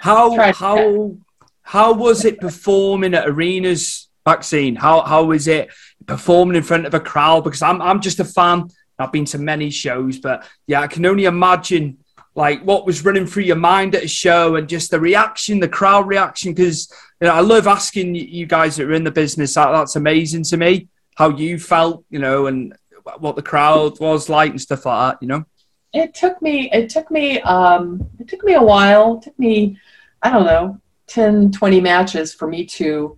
How 0.00 0.52
how 0.52 1.16
how 1.62 1.92
was 1.92 2.24
it 2.24 2.40
performing 2.40 3.14
at 3.14 3.28
arenas 3.28 4.08
Maxine? 4.24 4.76
How 4.76 5.02
how 5.02 5.24
was 5.24 5.48
it 5.48 5.68
performing 6.06 6.56
in 6.56 6.62
front 6.62 6.86
of 6.86 6.94
a 6.94 7.00
crowd? 7.00 7.44
Because 7.44 7.62
I'm 7.62 7.82
I'm 7.82 8.00
just 8.00 8.20
a 8.20 8.24
fan. 8.24 8.68
I've 8.98 9.12
been 9.12 9.24
to 9.26 9.38
many 9.38 9.70
shows, 9.70 10.18
but 10.18 10.46
yeah, 10.66 10.80
I 10.80 10.86
can 10.86 11.04
only 11.04 11.24
imagine 11.24 11.98
like 12.34 12.62
what 12.62 12.86
was 12.86 13.04
running 13.04 13.26
through 13.26 13.44
your 13.44 13.56
mind 13.56 13.94
at 13.94 14.04
a 14.04 14.08
show 14.08 14.56
and 14.56 14.68
just 14.68 14.90
the 14.90 15.00
reaction, 15.00 15.58
the 15.58 15.68
crowd 15.68 16.06
reaction. 16.06 16.52
Because 16.52 16.92
you 17.20 17.26
know, 17.26 17.34
I 17.34 17.40
love 17.40 17.66
asking 17.66 18.14
you 18.14 18.46
guys 18.46 18.76
that 18.76 18.86
are 18.86 18.92
in 18.92 19.04
the 19.04 19.10
business. 19.10 19.54
That, 19.54 19.72
that's 19.72 19.96
amazing 19.96 20.44
to 20.44 20.56
me. 20.56 20.88
How 21.16 21.30
you 21.30 21.58
felt, 21.58 22.04
you 22.10 22.18
know, 22.18 22.46
and 22.46 22.74
what 23.18 23.36
the 23.36 23.42
crowd 23.42 23.98
was 24.00 24.28
like 24.28 24.50
and 24.50 24.60
stuff 24.60 24.86
like 24.86 25.12
that. 25.12 25.22
You 25.22 25.28
know. 25.28 25.44
it 25.92 26.14
took 26.14 26.40
me 26.42 26.70
it 26.72 26.90
took 26.90 27.10
me 27.10 27.40
um, 27.40 28.08
it 28.18 28.28
took 28.28 28.44
me 28.44 28.54
a 28.54 28.62
while 28.62 29.18
it 29.18 29.22
took 29.22 29.38
me 29.38 29.78
i 30.22 30.30
don't 30.30 30.46
know 30.46 30.80
10 31.06 31.52
20 31.52 31.80
matches 31.80 32.34
for 32.34 32.48
me 32.48 32.64
to 32.64 33.16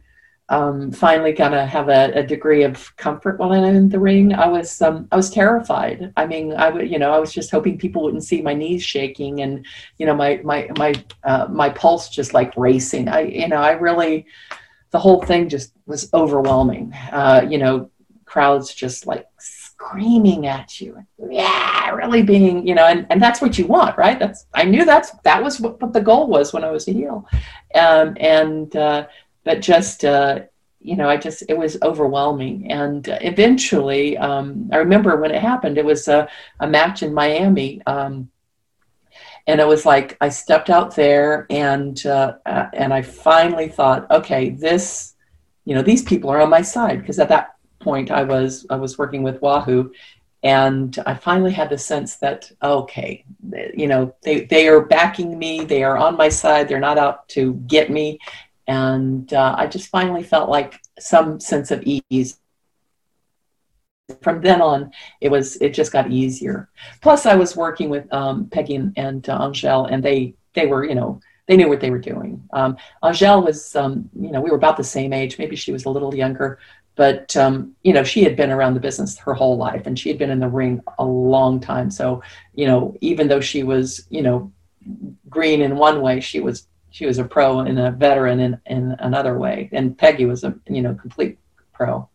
um, 0.50 0.90
finally 0.90 1.32
kind 1.32 1.54
of 1.54 1.68
have 1.68 1.88
a, 1.88 2.12
a 2.14 2.22
degree 2.22 2.62
of 2.62 2.96
comfort 2.96 3.38
when 3.38 3.52
i'm 3.52 3.64
in 3.64 3.88
the 3.88 3.98
ring 3.98 4.32
i 4.32 4.46
was 4.46 4.80
um, 4.80 5.06
i 5.12 5.16
was 5.16 5.30
terrified. 5.30 6.12
I 6.16 6.26
mean 6.26 6.54
i 6.54 6.70
would 6.70 6.90
you 6.90 6.98
know 6.98 7.12
i 7.12 7.18
was 7.18 7.32
just 7.32 7.50
hoping 7.50 7.78
people 7.78 8.02
wouldn't 8.02 8.24
see 8.24 8.40
my 8.40 8.54
knees 8.54 8.82
shaking 8.82 9.40
and 9.40 9.66
you 9.98 10.06
know 10.06 10.14
my 10.14 10.40
my 10.44 10.70
my 10.78 10.94
uh, 11.24 11.46
my 11.50 11.68
pulse 11.68 12.08
just 12.08 12.34
like 12.34 12.56
racing. 12.56 13.08
I 13.08 13.20
you 13.20 13.48
know 13.48 13.56
i 13.56 13.72
really 13.72 14.26
the 14.90 14.98
whole 14.98 15.22
thing 15.22 15.50
just 15.50 15.74
was 15.86 16.08
overwhelming. 16.14 16.94
Uh, 17.12 17.46
you 17.48 17.58
know 17.58 17.90
crowds 18.24 18.74
just 18.74 19.06
like 19.06 19.26
screaming 19.38 20.46
at 20.46 20.80
you. 20.80 21.04
Yeah 21.30 21.90
really 21.90 22.22
being 22.22 22.66
you 22.66 22.74
know 22.74 22.84
and, 22.84 23.06
and 23.10 23.22
that's 23.22 23.40
what 23.40 23.58
you 23.58 23.66
want 23.66 23.98
right? 23.98 24.18
That's 24.18 24.46
i 24.54 24.64
knew 24.64 24.86
that's 24.86 25.10
that 25.24 25.42
was 25.42 25.60
what, 25.60 25.80
what 25.82 25.92
the 25.92 26.00
goal 26.00 26.26
was 26.26 26.52
when 26.52 26.64
i 26.64 26.70
was 26.70 26.88
a 26.88 26.92
heel. 26.92 27.26
Um, 27.74 28.16
and 28.18 28.74
uh, 28.74 29.06
but 29.48 29.62
just 29.62 30.04
uh, 30.04 30.40
you 30.78 30.94
know 30.94 31.08
i 31.08 31.16
just 31.16 31.42
it 31.48 31.56
was 31.56 31.78
overwhelming. 31.82 32.70
And 32.70 33.02
eventually 33.32 34.18
um, 34.18 34.68
i 34.74 34.76
remember 34.76 35.16
when 35.16 35.30
it 35.30 35.40
happened 35.40 35.78
it 35.78 35.84
was 35.92 36.06
a, 36.06 36.28
a 36.60 36.66
match 36.76 37.02
in 37.02 37.14
miami 37.14 37.70
um, 37.86 38.30
and 39.46 39.58
it 39.58 39.66
was 39.66 39.86
like 39.86 40.18
i 40.20 40.28
stepped 40.28 40.68
out 40.68 40.94
there 40.94 41.46
and 41.48 41.96
uh, 42.04 42.34
uh, 42.44 42.66
and 42.74 42.92
i 42.92 43.00
finally 43.00 43.68
thought 43.68 44.10
okay 44.18 44.50
this 44.50 45.14
you 45.64 45.74
know 45.74 45.82
these 45.90 46.02
people 46.02 46.28
are 46.30 46.42
on 46.42 46.50
my 46.50 46.62
side. 46.62 47.00
Because 47.00 47.18
at 47.18 47.30
that 47.30 47.46
point 47.80 48.10
i 48.10 48.22
was 48.22 48.66
i 48.68 48.76
was 48.76 48.98
working 48.98 49.22
with 49.22 49.40
wahoo 49.40 49.90
and 50.42 50.98
i 51.06 51.14
finally 51.14 51.54
had 51.60 51.70
the 51.70 51.78
sense 51.78 52.16
that 52.16 52.40
okay 52.62 53.24
you 53.74 53.88
know 53.88 54.14
they 54.22 54.36
they 54.52 54.68
are 54.68 54.80
backing 54.80 55.38
me. 55.38 55.64
They 55.64 55.82
are 55.82 55.96
on 55.96 56.16
my 56.16 56.28
side. 56.28 56.68
They're 56.68 56.88
not 56.90 56.98
out 56.98 57.28
to 57.30 57.54
get 57.76 57.90
me 57.90 58.18
and 58.68 59.32
uh, 59.32 59.54
i 59.58 59.66
just 59.66 59.88
finally 59.88 60.22
felt 60.22 60.48
like 60.48 60.80
some 60.98 61.40
sense 61.40 61.70
of 61.70 61.82
ease. 61.84 62.38
From 64.22 64.40
then 64.40 64.62
on 64.62 64.90
it 65.20 65.30
was 65.30 65.56
it 65.56 65.74
just 65.74 65.92
got 65.92 66.10
easier. 66.10 66.68
Plus 67.02 67.26
i 67.26 67.34
was 67.34 67.56
working 67.56 67.90
with 67.90 68.10
um, 68.12 68.46
peggy 68.46 68.76
and, 68.76 68.92
and 68.96 69.28
uh, 69.28 69.42
angelle 69.42 69.86
and 69.86 70.02
they 70.02 70.34
they 70.54 70.66
were 70.66 70.84
you 70.84 70.94
know 70.94 71.20
they 71.46 71.56
knew 71.56 71.68
what 71.68 71.80
they 71.80 71.90
were 71.90 71.98
doing. 71.98 72.42
Um, 72.52 72.76
angelle 73.02 73.42
was 73.42 73.74
um, 73.76 74.08
you 74.18 74.30
know 74.30 74.40
we 74.40 74.50
were 74.50 74.56
about 74.56 74.76
the 74.76 74.84
same 74.84 75.12
age. 75.12 75.38
Maybe 75.38 75.56
she 75.56 75.72
was 75.72 75.84
a 75.84 75.90
little 75.90 76.14
younger 76.14 76.58
but 76.98 77.36
um, 77.36 77.76
you 77.84 77.92
know 77.92 78.02
she 78.02 78.24
had 78.24 78.34
been 78.34 78.50
around 78.50 78.74
the 78.74 78.80
business 78.80 79.16
her 79.18 79.32
whole 79.32 79.56
life 79.56 79.86
and 79.86 79.96
she 79.96 80.08
had 80.08 80.18
been 80.18 80.30
in 80.30 80.40
the 80.40 80.48
ring 80.48 80.82
a 80.98 81.04
long 81.04 81.60
time. 81.60 81.90
So 81.90 82.22
you 82.54 82.66
know 82.66 82.96
even 83.00 83.28
though 83.28 83.40
she 83.40 83.62
was 83.62 84.06
you 84.10 84.22
know 84.22 84.52
green 85.28 85.60
in 85.62 85.76
one 85.76 86.00
way 86.00 86.20
she 86.20 86.40
was 86.40 86.66
she 86.98 87.06
was 87.06 87.18
a 87.18 87.24
pro 87.24 87.60
and 87.60 87.78
a 87.78 87.92
veteran 87.92 88.40
in, 88.40 88.60
in 88.66 88.96
another 88.98 89.38
way 89.38 89.68
and 89.72 89.96
peggy 89.96 90.26
was 90.26 90.42
a 90.42 90.52
you 90.68 90.82
know 90.82 90.94
complete 90.94 91.38
pro 91.72 92.08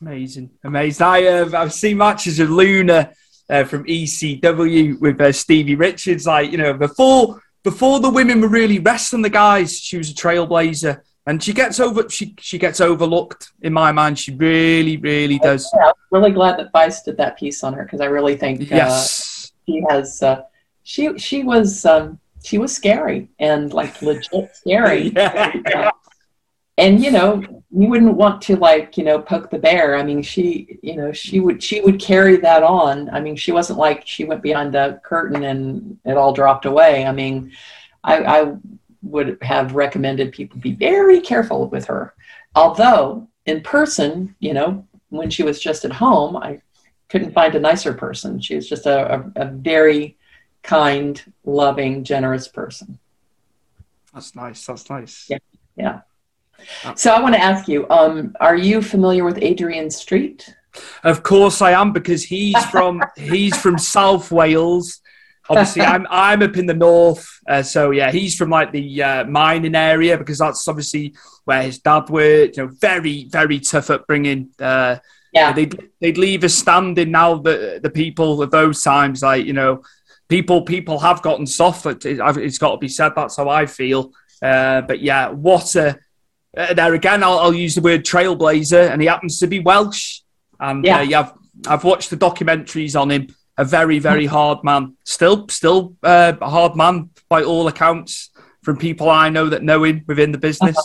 Amazing, 0.00 0.50
amazing. 0.62 1.06
I 1.06 1.20
have 1.22 1.54
I've 1.54 1.72
seen 1.72 1.96
matches 1.96 2.38
of 2.38 2.50
Luna 2.50 3.10
uh, 3.48 3.64
from 3.64 3.84
ECW 3.84 5.00
with 5.00 5.18
uh, 5.18 5.32
Stevie 5.32 5.76
Richards. 5.76 6.26
Like 6.26 6.52
you 6.52 6.58
know, 6.58 6.74
before 6.74 7.40
before 7.62 8.00
the 8.00 8.10
women 8.10 8.42
were 8.42 8.48
really 8.48 8.78
wrestling 8.78 9.22
the 9.22 9.30
guys, 9.30 9.78
she 9.78 9.96
was 9.96 10.10
a 10.10 10.14
trailblazer, 10.14 11.00
and 11.26 11.42
she 11.42 11.54
gets 11.54 11.80
over 11.80 12.06
she 12.10 12.34
she 12.38 12.58
gets 12.58 12.82
overlooked 12.82 13.52
in 13.62 13.72
my 13.72 13.92
mind. 13.92 14.18
She 14.18 14.34
really, 14.34 14.98
really 14.98 15.38
does. 15.38 15.70
yeah, 15.74 15.86
I'm 15.86 15.94
really 16.10 16.32
glad 16.32 16.58
that 16.58 16.72
Vice 16.72 17.02
did 17.02 17.16
that 17.16 17.38
piece 17.38 17.64
on 17.64 17.72
her 17.72 17.84
because 17.84 18.02
I 18.02 18.06
really 18.06 18.36
think 18.36 18.60
uh, 18.60 18.76
Yes, 18.76 19.52
she 19.66 19.82
has 19.88 20.22
uh, 20.22 20.42
she 20.82 21.16
she 21.16 21.44
was 21.44 21.86
um, 21.86 22.18
she 22.44 22.58
was 22.58 22.74
scary 22.74 23.28
and 23.38 23.72
like 23.72 24.00
legit 24.02 24.54
scary. 24.54 25.12
Yeah. 25.16 25.90
and 26.76 27.02
you 27.02 27.10
know 27.10 27.42
you 27.70 27.88
wouldn't 27.88 28.16
want 28.16 28.42
to 28.42 28.56
like 28.56 28.96
you 28.96 29.04
know 29.04 29.18
poke 29.18 29.50
the 29.50 29.58
bear. 29.58 29.96
I 29.96 30.02
mean 30.02 30.22
she 30.22 30.78
you 30.82 30.96
know 30.96 31.12
she 31.12 31.40
would 31.40 31.62
she 31.62 31.80
would 31.80 32.00
carry 32.00 32.36
that 32.38 32.62
on. 32.62 33.08
I 33.10 33.20
mean 33.20 33.36
she 33.36 33.52
wasn't 33.52 33.78
like 33.78 34.06
she 34.06 34.24
went 34.24 34.42
behind 34.42 34.74
the 34.74 35.00
curtain 35.04 35.44
and 35.44 35.98
it 36.04 36.16
all 36.16 36.32
dropped 36.32 36.66
away. 36.66 37.06
I 37.06 37.12
mean 37.12 37.52
i 38.04 38.14
i 38.22 38.54
would 39.02 39.38
have 39.42 39.74
recommended 39.74 40.32
people 40.32 40.58
be 40.58 40.72
very 40.74 41.20
careful 41.20 41.68
with 41.68 41.86
her. 41.86 42.14
Although 42.54 43.28
in 43.46 43.62
person 43.62 44.34
you 44.38 44.52
know 44.54 44.86
when 45.08 45.30
she 45.30 45.42
was 45.42 45.60
just 45.60 45.84
at 45.84 45.92
home 45.92 46.36
i 46.36 46.60
couldn't 47.08 47.32
find 47.32 47.54
a 47.54 47.60
nicer 47.60 47.92
person. 47.92 48.40
She 48.40 48.56
was 48.56 48.68
just 48.68 48.86
a, 48.86 49.14
a, 49.14 49.32
a 49.36 49.44
very 49.46 50.16
kind 50.64 51.22
loving 51.44 52.02
generous 52.04 52.48
person 52.48 52.98
That's 54.12 54.34
nice. 54.34 54.64
That's 54.66 54.88
nice. 54.90 55.26
Yeah. 55.28 55.38
Yeah. 55.76 56.00
So 56.94 57.12
I 57.12 57.20
want 57.20 57.34
to 57.34 57.42
ask 57.42 57.66
you, 57.68 57.86
um, 57.90 58.34
are 58.40 58.56
you 58.56 58.80
familiar 58.80 59.24
with 59.24 59.38
Adrian 59.42 59.90
Street? 59.90 60.54
Of 61.02 61.22
course 61.22 61.60
I 61.60 61.72
am 61.72 61.92
because 61.92 62.22
he's 62.24 62.64
from 62.66 63.02
he's 63.16 63.56
from 63.56 63.76
South 63.78 64.30
Wales. 64.30 65.00
Obviously, 65.50 65.82
I'm 65.82 66.06
I'm 66.10 66.42
up 66.42 66.56
in 66.56 66.66
the 66.66 66.74
north, 66.88 67.26
uh, 67.48 67.62
so 67.62 67.90
yeah, 67.90 68.10
he's 68.12 68.34
from 68.36 68.50
like 68.50 68.70
the 68.72 69.02
uh, 69.02 69.24
mining 69.24 69.74
area 69.74 70.16
because 70.16 70.38
that's 70.38 70.66
obviously 70.68 71.14
where 71.44 71.62
his 71.62 71.80
dad 71.80 72.08
worked. 72.08 72.56
You 72.56 72.62
know, 72.66 72.70
very 72.80 73.24
very 73.38 73.58
tough 73.60 73.90
upbringing. 73.90 74.50
Uh, 74.58 74.96
Yeah. 75.34 75.52
they'd 75.52 75.76
they'd 76.00 76.18
leave 76.26 76.44
us 76.44 76.54
standing 76.54 77.10
now. 77.10 77.30
The 77.42 77.80
the 77.82 77.90
people 77.90 78.40
of 78.42 78.50
those 78.50 78.82
times, 78.82 79.22
like 79.22 79.44
you 79.44 79.52
know, 79.52 79.82
people 80.28 80.62
people 80.62 80.98
have 80.98 81.22
gotten 81.22 81.46
soft. 81.46 81.86
It, 81.86 82.04
it, 82.04 82.20
it's 82.38 82.58
got 82.58 82.72
to 82.72 82.78
be 82.78 82.88
said. 82.88 83.12
That's 83.14 83.36
how 83.36 83.48
I 83.48 83.66
feel. 83.66 84.12
Uh, 84.42 84.82
but 84.82 85.00
yeah, 85.00 85.28
what 85.30 85.74
a 85.76 85.98
uh, 86.56 86.74
there 86.74 86.94
again. 86.94 87.22
I'll, 87.22 87.38
I'll 87.38 87.54
use 87.54 87.74
the 87.74 87.80
word 87.80 88.04
trailblazer, 88.04 88.90
and 88.90 89.00
he 89.00 89.08
happens 89.08 89.38
to 89.40 89.46
be 89.46 89.60
Welsh. 89.60 90.20
And 90.60 90.84
Yeah. 90.84 90.98
uh, 90.98 91.02
yeah, 91.02 91.20
I've, 91.20 91.32
I've 91.66 91.84
watched 91.84 92.10
the 92.10 92.16
documentaries 92.16 93.00
on 93.00 93.10
him. 93.10 93.28
A 93.56 93.64
very 93.64 94.00
very 94.00 94.26
hard 94.26 94.64
man. 94.64 94.96
Still 95.04 95.48
still 95.48 95.94
uh, 96.02 96.32
a 96.40 96.50
hard 96.50 96.74
man 96.74 97.10
by 97.28 97.44
all 97.44 97.68
accounts 97.68 98.30
from 98.62 98.76
people 98.76 99.08
I 99.08 99.28
know 99.28 99.48
that 99.48 99.62
know 99.62 99.84
him 99.84 100.02
within 100.08 100.32
the 100.32 100.38
business. 100.38 100.76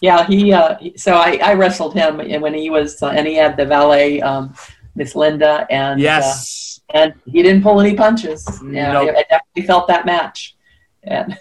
Yeah, 0.00 0.26
he. 0.26 0.52
Uh, 0.52 0.76
so 0.96 1.14
I, 1.14 1.38
I 1.42 1.54
wrestled 1.54 1.94
him 1.94 2.16
when 2.40 2.54
he 2.54 2.70
was, 2.70 3.00
uh, 3.02 3.08
and 3.08 3.26
he 3.26 3.34
had 3.36 3.56
the 3.56 3.64
valet, 3.64 4.20
um, 4.20 4.54
Miss 4.94 5.14
Linda, 5.14 5.66
and 5.70 6.00
yes. 6.00 6.75
Uh, 6.92 6.98
and 6.98 7.14
he 7.26 7.42
didn't 7.42 7.62
pull 7.62 7.80
any 7.80 7.94
punches. 7.94 8.46
Yeah, 8.64 8.92
No. 8.92 9.00
I, 9.02 9.24
definitely 9.28 9.66
felt 9.66 9.88
that 9.88 10.06
match, 10.06 10.56
and 11.02 11.38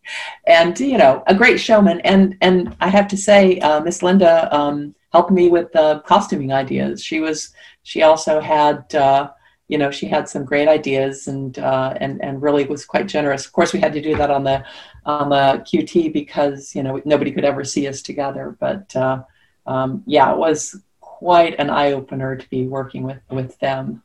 and 0.46 0.78
you 0.80 0.98
know, 0.98 1.22
a 1.26 1.34
great 1.34 1.58
showman. 1.58 2.00
And 2.00 2.36
and 2.40 2.76
I 2.80 2.88
have 2.88 3.08
to 3.08 3.16
say, 3.16 3.58
uh, 3.60 3.80
Miss 3.80 4.02
Linda 4.02 4.54
um, 4.54 4.94
helped 5.12 5.30
me 5.30 5.48
with 5.48 5.72
the 5.72 6.02
costuming 6.06 6.52
ideas. 6.52 7.02
She 7.02 7.20
was. 7.20 7.52
She 7.82 8.02
also 8.02 8.40
had. 8.40 8.94
Uh, 8.94 9.30
you 9.68 9.78
know, 9.78 9.92
she 9.92 10.06
had 10.06 10.28
some 10.28 10.44
great 10.44 10.66
ideas 10.66 11.28
and 11.28 11.56
uh, 11.60 11.94
and 12.00 12.20
and 12.24 12.42
really 12.42 12.64
was 12.64 12.84
quite 12.84 13.06
generous. 13.06 13.46
Of 13.46 13.52
course, 13.52 13.72
we 13.72 13.78
had 13.78 13.92
to 13.92 14.02
do 14.02 14.16
that 14.16 14.28
on 14.28 14.42
the 14.42 14.64
on 15.06 15.28
the 15.28 15.62
QT 15.64 16.12
because 16.12 16.74
you 16.74 16.82
know 16.82 17.00
nobody 17.04 17.30
could 17.30 17.44
ever 17.44 17.62
see 17.62 17.86
us 17.86 18.02
together. 18.02 18.56
But 18.58 18.94
uh, 18.96 19.22
um, 19.66 20.02
yeah, 20.06 20.32
it 20.32 20.38
was 20.38 20.82
quite 21.00 21.54
an 21.60 21.70
eye 21.70 21.92
opener 21.92 22.34
to 22.34 22.50
be 22.50 22.66
working 22.66 23.04
with 23.04 23.20
with 23.30 23.56
them. 23.60 24.02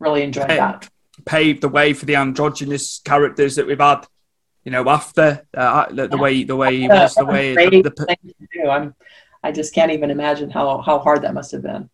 Really 0.00 0.22
enjoyed 0.22 0.50
Hey. 0.50 0.56
that. 0.56 0.88
paved 1.26 1.60
the 1.60 1.68
way 1.68 1.92
for 1.92 2.06
the 2.06 2.16
androgynous 2.16 3.00
characters 3.04 3.54
that 3.56 3.66
we've 3.66 3.78
had. 3.78 4.06
You 4.64 4.72
know, 4.72 4.88
after 4.88 5.46
uh, 5.54 5.86
the, 5.92 6.08
the 6.08 6.16
way 6.18 6.42
the 6.44 6.56
way 6.56 6.76
he 6.80 6.88
was, 6.88 7.14
the 7.14 7.24
way 7.24 7.54
the, 7.54 7.82
the, 7.82 7.90
thing 7.90 8.16
to 8.24 8.46
do. 8.52 8.68
I'm, 8.68 8.94
I 9.42 9.52
just 9.52 9.74
can't 9.74 9.92
even 9.92 10.10
imagine 10.10 10.50
how 10.50 10.80
how 10.82 10.98
hard 10.98 11.22
that 11.22 11.34
must 11.34 11.52
have 11.52 11.62
been. 11.62 11.88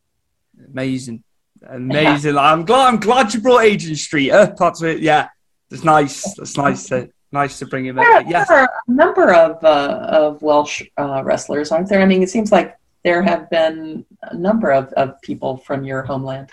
amazing, 0.72 1.22
Amazing. 1.68 2.36
I'm 2.38 2.64
glad. 2.64 2.88
I'm 2.88 3.00
glad 3.00 3.32
you 3.34 3.40
brought 3.40 3.64
Adrian 3.64 3.96
Street 3.96 4.30
up. 4.30 4.56
That's 4.56 4.82
it. 4.82 5.00
Yeah, 5.00 5.28
it's 5.70 5.84
nice. 5.84 6.34
That's 6.34 6.56
nice 6.56 6.88
to 6.88 7.08
nice 7.32 7.58
to 7.60 7.66
bring 7.66 7.86
him 7.86 7.96
There, 7.96 8.20
in. 8.20 8.28
Yes. 8.28 8.48
there 8.48 8.58
are 8.58 8.70
a 8.88 8.92
number 8.92 9.32
of 9.32 9.62
uh, 9.64 10.06
of 10.10 10.42
Welsh 10.42 10.82
uh, 10.96 11.22
wrestlers, 11.24 11.70
aren't 11.72 11.88
there? 11.88 12.00
I 12.02 12.06
mean, 12.06 12.22
it 12.22 12.30
seems 12.30 12.50
like 12.52 12.76
there 13.04 13.22
have 13.22 13.48
been 13.50 14.04
a 14.22 14.36
number 14.36 14.72
of, 14.72 14.92
of 14.94 15.20
people 15.22 15.56
from 15.58 15.84
your 15.84 16.02
homeland. 16.02 16.50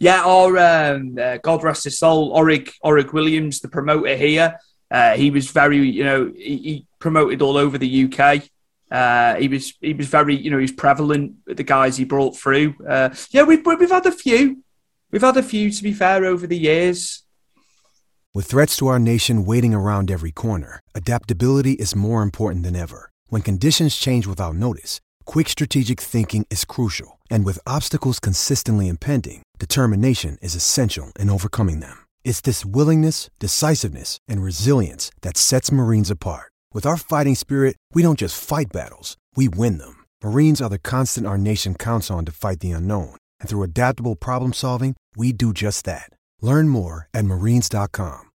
Yeah, 0.00 0.24
or 0.24 0.58
um, 0.58 1.16
uh, 1.20 1.36
God 1.36 1.62
rest 1.62 1.84
his 1.84 1.98
soul, 1.98 2.32
Orig 2.32 2.72
Orig 2.82 3.12
Williams, 3.12 3.60
the 3.60 3.68
promoter 3.68 4.16
here. 4.16 4.58
Uh, 4.90 5.12
he 5.12 5.30
was 5.30 5.50
very, 5.50 5.78
you 5.88 6.02
know, 6.02 6.32
he, 6.34 6.56
he 6.56 6.86
promoted 6.98 7.42
all 7.42 7.56
over 7.56 7.78
the 7.78 8.04
UK. 8.04 8.42
Uh, 8.90 9.36
he 9.36 9.46
was 9.46 9.74
he 9.80 9.92
was 9.92 10.08
very, 10.08 10.34
you 10.34 10.50
know, 10.50 10.56
he 10.56 10.62
was 10.62 10.72
prevalent 10.72 11.34
with 11.46 11.58
the 11.58 11.62
guys 11.62 11.98
he 11.98 12.04
brought 12.04 12.36
through. 12.36 12.74
Uh, 12.88 13.10
yeah, 13.30 13.42
we've 13.42 13.64
we've 13.64 13.90
had 13.90 14.06
a 14.06 14.10
few, 14.10 14.64
we've 15.10 15.22
had 15.22 15.36
a 15.36 15.42
few 15.42 15.70
to 15.70 15.82
be 15.82 15.92
fair 15.92 16.24
over 16.24 16.46
the 16.46 16.58
years. 16.58 17.22
With 18.32 18.46
threats 18.46 18.76
to 18.78 18.86
our 18.86 18.98
nation 18.98 19.44
waiting 19.44 19.74
around 19.74 20.10
every 20.10 20.30
corner, 20.32 20.80
adaptability 20.94 21.72
is 21.72 21.94
more 21.94 22.22
important 22.22 22.64
than 22.64 22.76
ever. 22.76 23.10
When 23.28 23.42
conditions 23.42 23.96
change 23.96 24.26
without 24.26 24.54
notice, 24.54 25.00
quick 25.24 25.48
strategic 25.48 26.00
thinking 26.00 26.46
is 26.48 26.64
crucial. 26.64 27.18
And 27.28 27.44
with 27.44 27.58
obstacles 27.66 28.18
consistently 28.18 28.88
impending, 28.88 29.42
determination 29.60 30.38
is 30.40 30.54
essential 30.54 31.12
in 31.18 31.28
overcoming 31.28 31.80
them. 31.80 32.06
It's 32.24 32.40
this 32.40 32.64
willingness, 32.64 33.28
decisiveness, 33.38 34.18
and 34.26 34.42
resilience 34.42 35.12
that 35.20 35.36
sets 35.36 35.70
Marines 35.70 36.10
apart. 36.10 36.50
With 36.72 36.86
our 36.86 36.96
fighting 36.96 37.34
spirit, 37.34 37.76
we 37.92 38.02
don't 38.02 38.18
just 38.18 38.42
fight 38.42 38.72
battles, 38.72 39.18
we 39.36 39.48
win 39.48 39.76
them. 39.76 40.06
Marines 40.24 40.62
are 40.62 40.70
the 40.70 40.78
constant 40.78 41.26
our 41.26 41.36
nation 41.36 41.74
counts 41.74 42.10
on 42.10 42.24
to 42.24 42.32
fight 42.32 42.60
the 42.60 42.70
unknown. 42.70 43.16
And 43.38 43.48
through 43.48 43.64
adaptable 43.64 44.16
problem 44.16 44.54
solving, 44.54 44.96
we 45.14 45.32
do 45.32 45.52
just 45.52 45.84
that. 45.84 46.10
Learn 46.40 46.68
more 46.68 47.08
at 47.12 47.26
marines.com. 47.26 48.30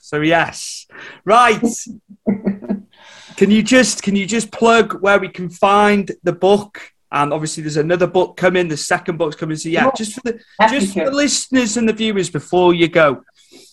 So 0.00 0.20
yes, 0.20 0.86
right. 1.24 1.60
can 3.36 3.50
you 3.50 3.62
just 3.62 4.02
can 4.02 4.14
you 4.14 4.26
just 4.26 4.52
plug 4.52 5.00
where 5.00 5.18
we 5.18 5.28
can 5.28 5.48
find 5.48 6.12
the 6.22 6.32
book? 6.32 6.93
And 7.14 7.32
obviously, 7.32 7.62
there's 7.62 7.76
another 7.76 8.08
book 8.08 8.36
coming. 8.36 8.66
The 8.66 8.76
second 8.76 9.18
book's 9.18 9.36
coming. 9.36 9.56
So 9.56 9.68
yeah, 9.68 9.88
just 9.96 10.14
for 10.14 10.20
the 10.24 10.40
just 10.68 10.94
for 10.94 11.04
the 11.04 11.12
listeners 11.12 11.76
and 11.76 11.88
the 11.88 11.92
viewers 11.92 12.28
before 12.28 12.74
you 12.74 12.88
go. 12.88 13.24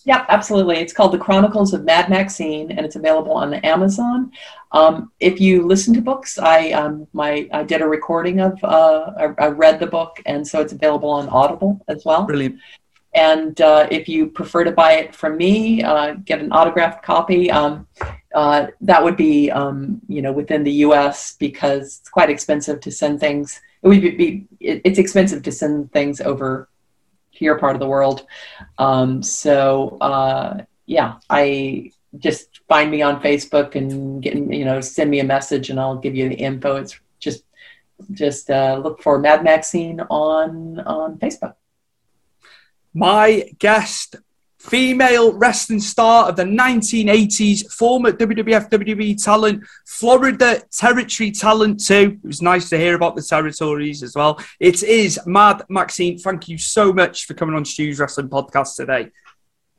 Yep, 0.05 0.25
absolutely. 0.29 0.77
It's 0.77 0.93
called 0.93 1.11
The 1.11 1.17
Chronicles 1.17 1.73
of 1.73 1.83
Mad 1.83 2.09
Maxine, 2.09 2.71
and 2.71 2.85
it's 2.85 2.95
available 2.95 3.33
on 3.33 3.53
Amazon. 3.53 4.31
Um, 4.71 5.11
if 5.19 5.39
you 5.39 5.65
listen 5.65 5.93
to 5.95 6.01
books, 6.01 6.37
I 6.37 6.71
um, 6.71 7.07
my 7.13 7.49
I 7.51 7.63
did 7.63 7.81
a 7.81 7.87
recording 7.87 8.39
of 8.41 8.63
uh, 8.63 9.11
I, 9.17 9.45
I 9.45 9.47
read 9.47 9.79
the 9.79 9.87
book, 9.87 10.21
and 10.27 10.47
so 10.47 10.61
it's 10.61 10.73
available 10.73 11.09
on 11.09 11.27
Audible 11.29 11.83
as 11.87 12.05
well. 12.05 12.25
Brilliant. 12.25 12.59
And 13.13 13.59
uh, 13.59 13.87
if 13.91 14.07
you 14.07 14.27
prefer 14.27 14.63
to 14.63 14.71
buy 14.71 14.93
it 14.93 15.13
from 15.13 15.37
me, 15.37 15.83
uh, 15.83 16.13
get 16.13 16.39
an 16.39 16.51
autographed 16.51 17.03
copy. 17.03 17.51
Um, 17.51 17.87
uh, 18.33 18.67
that 18.79 19.03
would 19.03 19.17
be, 19.17 19.51
um, 19.51 20.01
you 20.07 20.21
know, 20.21 20.31
within 20.31 20.63
the 20.63 20.71
U.S. 20.85 21.35
because 21.37 21.99
it's 21.99 22.09
quite 22.09 22.29
expensive 22.29 22.79
to 22.81 22.91
send 22.91 23.19
things. 23.19 23.61
It 23.83 23.87
would 23.89 24.01
be, 24.01 24.47
it, 24.59 24.81
it's 24.85 24.99
expensive 24.99 25.43
to 25.43 25.51
send 25.51 25.91
things 25.91 26.21
over 26.21 26.69
to 27.33 27.45
your 27.45 27.59
part 27.59 27.75
of 27.75 27.79
the 27.79 27.87
world. 27.87 28.25
Um, 28.77 29.21
so 29.21 29.97
uh, 29.99 30.63
yeah, 30.85 31.15
I 31.29 31.91
just 32.17 32.61
find 32.67 32.91
me 32.91 33.01
on 33.01 33.21
Facebook 33.21 33.75
and 33.75 34.21
get 34.21 34.35
you 34.35 34.65
know 34.65 34.81
send 34.81 35.09
me 35.09 35.19
a 35.19 35.23
message 35.23 35.69
and 35.69 35.79
I'll 35.79 35.97
give 35.97 36.15
you 36.15 36.29
the 36.29 36.35
info. 36.35 36.75
It's 36.77 36.99
just 37.19 37.43
just 38.11 38.49
uh, 38.49 38.79
look 38.83 39.01
for 39.01 39.19
Mad 39.19 39.43
Maxine 39.43 40.01
on 40.09 40.79
on 40.81 41.17
Facebook. 41.17 41.55
My 42.93 43.49
guest, 43.57 44.17
female 44.59 45.33
wrestling 45.33 45.79
star 45.79 46.29
of 46.29 46.35
the 46.35 46.43
1980s, 46.43 47.71
former 47.71 48.11
WWF 48.11 48.69
WWE 48.69 49.23
talent, 49.23 49.63
Florida 49.87 50.61
territory 50.71 51.31
talent 51.31 51.83
too. 51.83 52.19
It 52.23 52.27
was 52.27 52.41
nice 52.41 52.69
to 52.69 52.77
hear 52.77 52.95
about 52.95 53.15
the 53.15 53.23
territories 53.23 54.03
as 54.03 54.15
well. 54.15 54.39
It 54.59 54.83
is 54.83 55.19
Mad 55.25 55.63
Maxine. 55.69 56.19
Thank 56.19 56.47
you 56.47 56.57
so 56.57 56.93
much 56.93 57.25
for 57.25 57.33
coming 57.33 57.55
on 57.55 57.65
Stu's 57.65 57.99
Wrestling 57.99 58.29
Podcast 58.29 58.75
today. 58.75 59.09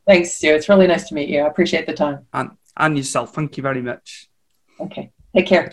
Thanks, 0.05 0.33
Stu. 0.33 0.53
It's 0.53 0.67
really 0.67 0.87
nice 0.87 1.07
to 1.07 1.15
meet 1.15 1.29
you. 1.29 1.41
I 1.41 1.47
appreciate 1.47 1.87
the 1.87 1.93
time. 1.93 2.25
And, 2.33 2.51
and 2.75 2.97
yourself. 2.97 3.33
Thank 3.33 3.55
you 3.55 3.63
very 3.63 3.81
much. 3.81 4.27
Okay, 4.79 5.11
take 5.33 5.47
care. 5.47 5.71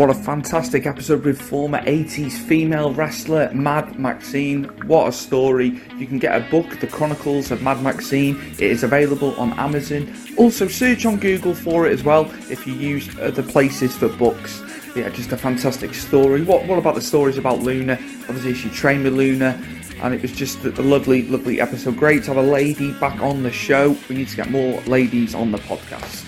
What 0.00 0.08
a 0.08 0.14
fantastic 0.14 0.86
episode 0.86 1.26
with 1.26 1.38
former 1.38 1.78
80s 1.82 2.32
female 2.32 2.90
wrestler 2.94 3.52
Mad 3.52 3.98
Maxine. 3.98 4.64
What 4.86 5.08
a 5.08 5.12
story. 5.12 5.78
You 5.98 6.06
can 6.06 6.18
get 6.18 6.34
a 6.34 6.50
book, 6.50 6.80
The 6.80 6.86
Chronicles 6.86 7.50
of 7.50 7.60
Mad 7.60 7.82
Maxine. 7.82 8.40
It 8.52 8.62
is 8.62 8.82
available 8.82 9.38
on 9.38 9.52
Amazon. 9.58 10.10
Also, 10.38 10.68
search 10.68 11.04
on 11.04 11.18
Google 11.18 11.54
for 11.54 11.86
it 11.86 11.92
as 11.92 12.02
well 12.02 12.32
if 12.48 12.66
you 12.66 12.72
use 12.72 13.14
other 13.18 13.42
places 13.42 13.94
for 13.94 14.08
books. 14.08 14.62
Yeah, 14.96 15.10
just 15.10 15.32
a 15.32 15.36
fantastic 15.36 15.92
story. 15.92 16.40
What, 16.40 16.64
what 16.64 16.78
about 16.78 16.94
the 16.94 17.02
stories 17.02 17.36
about 17.36 17.58
Luna? 17.58 17.98
Obviously, 18.26 18.54
she 18.54 18.70
trained 18.70 19.04
with 19.04 19.12
Luna. 19.12 19.62
And 20.00 20.14
it 20.14 20.22
was 20.22 20.32
just 20.32 20.64
a 20.64 20.70
lovely, 20.80 21.28
lovely 21.28 21.60
episode. 21.60 21.98
Great 21.98 22.24
to 22.24 22.32
have 22.32 22.42
a 22.42 22.50
lady 22.50 22.94
back 22.94 23.20
on 23.20 23.42
the 23.42 23.52
show. 23.52 23.94
We 24.08 24.16
need 24.16 24.28
to 24.28 24.36
get 24.36 24.50
more 24.50 24.80
ladies 24.84 25.34
on 25.34 25.52
the 25.52 25.58
podcast. 25.58 26.24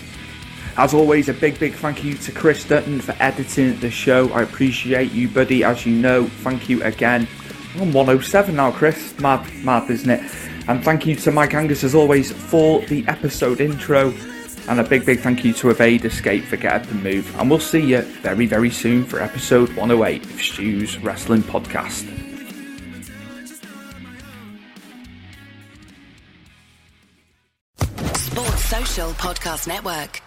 As 0.76 0.94
always, 0.94 1.28
a 1.28 1.34
big, 1.34 1.58
big 1.58 1.74
thank 1.74 2.02
you 2.02 2.14
to 2.14 2.32
Chris 2.32 2.64
Dutton 2.64 3.00
for 3.00 3.14
editing 3.20 3.78
the 3.80 3.90
show. 3.90 4.32
I 4.32 4.42
appreciate 4.42 5.12
you, 5.12 5.28
buddy. 5.28 5.64
As 5.64 5.84
you 5.84 5.94
know, 5.94 6.24
thank 6.24 6.68
you 6.68 6.82
again. 6.82 7.28
I'm 7.74 7.92
107 7.92 8.56
now, 8.56 8.72
Chris. 8.72 9.18
Mad, 9.18 9.46
mad, 9.64 9.90
isn't 9.90 10.08
it? 10.08 10.20
And 10.68 10.82
thank 10.82 11.06
you 11.06 11.14
to 11.16 11.30
Mike 11.30 11.52
Angus, 11.54 11.84
as 11.84 11.94
always, 11.94 12.32
for 12.32 12.80
the 12.86 13.06
episode 13.06 13.60
intro. 13.60 14.14
And 14.68 14.80
a 14.80 14.84
big, 14.84 15.04
big 15.04 15.20
thank 15.20 15.44
you 15.44 15.52
to 15.54 15.70
Evade 15.70 16.04
Escape 16.04 16.44
for 16.44 16.56
Get 16.56 16.72
Up 16.72 16.90
and 16.90 17.02
Move. 17.02 17.38
And 17.38 17.50
we'll 17.50 17.58
see 17.58 17.80
you 17.80 18.00
very, 18.22 18.46
very 18.46 18.70
soon 18.70 19.04
for 19.04 19.20
episode 19.20 19.68
108 19.76 20.24
of 20.24 20.40
Stu's 20.40 20.98
Wrestling 20.98 21.42
Podcast. 21.42 22.08
Sports 28.16 28.64
Social 28.64 29.10
Podcast 29.10 29.66
Network. 29.66 30.22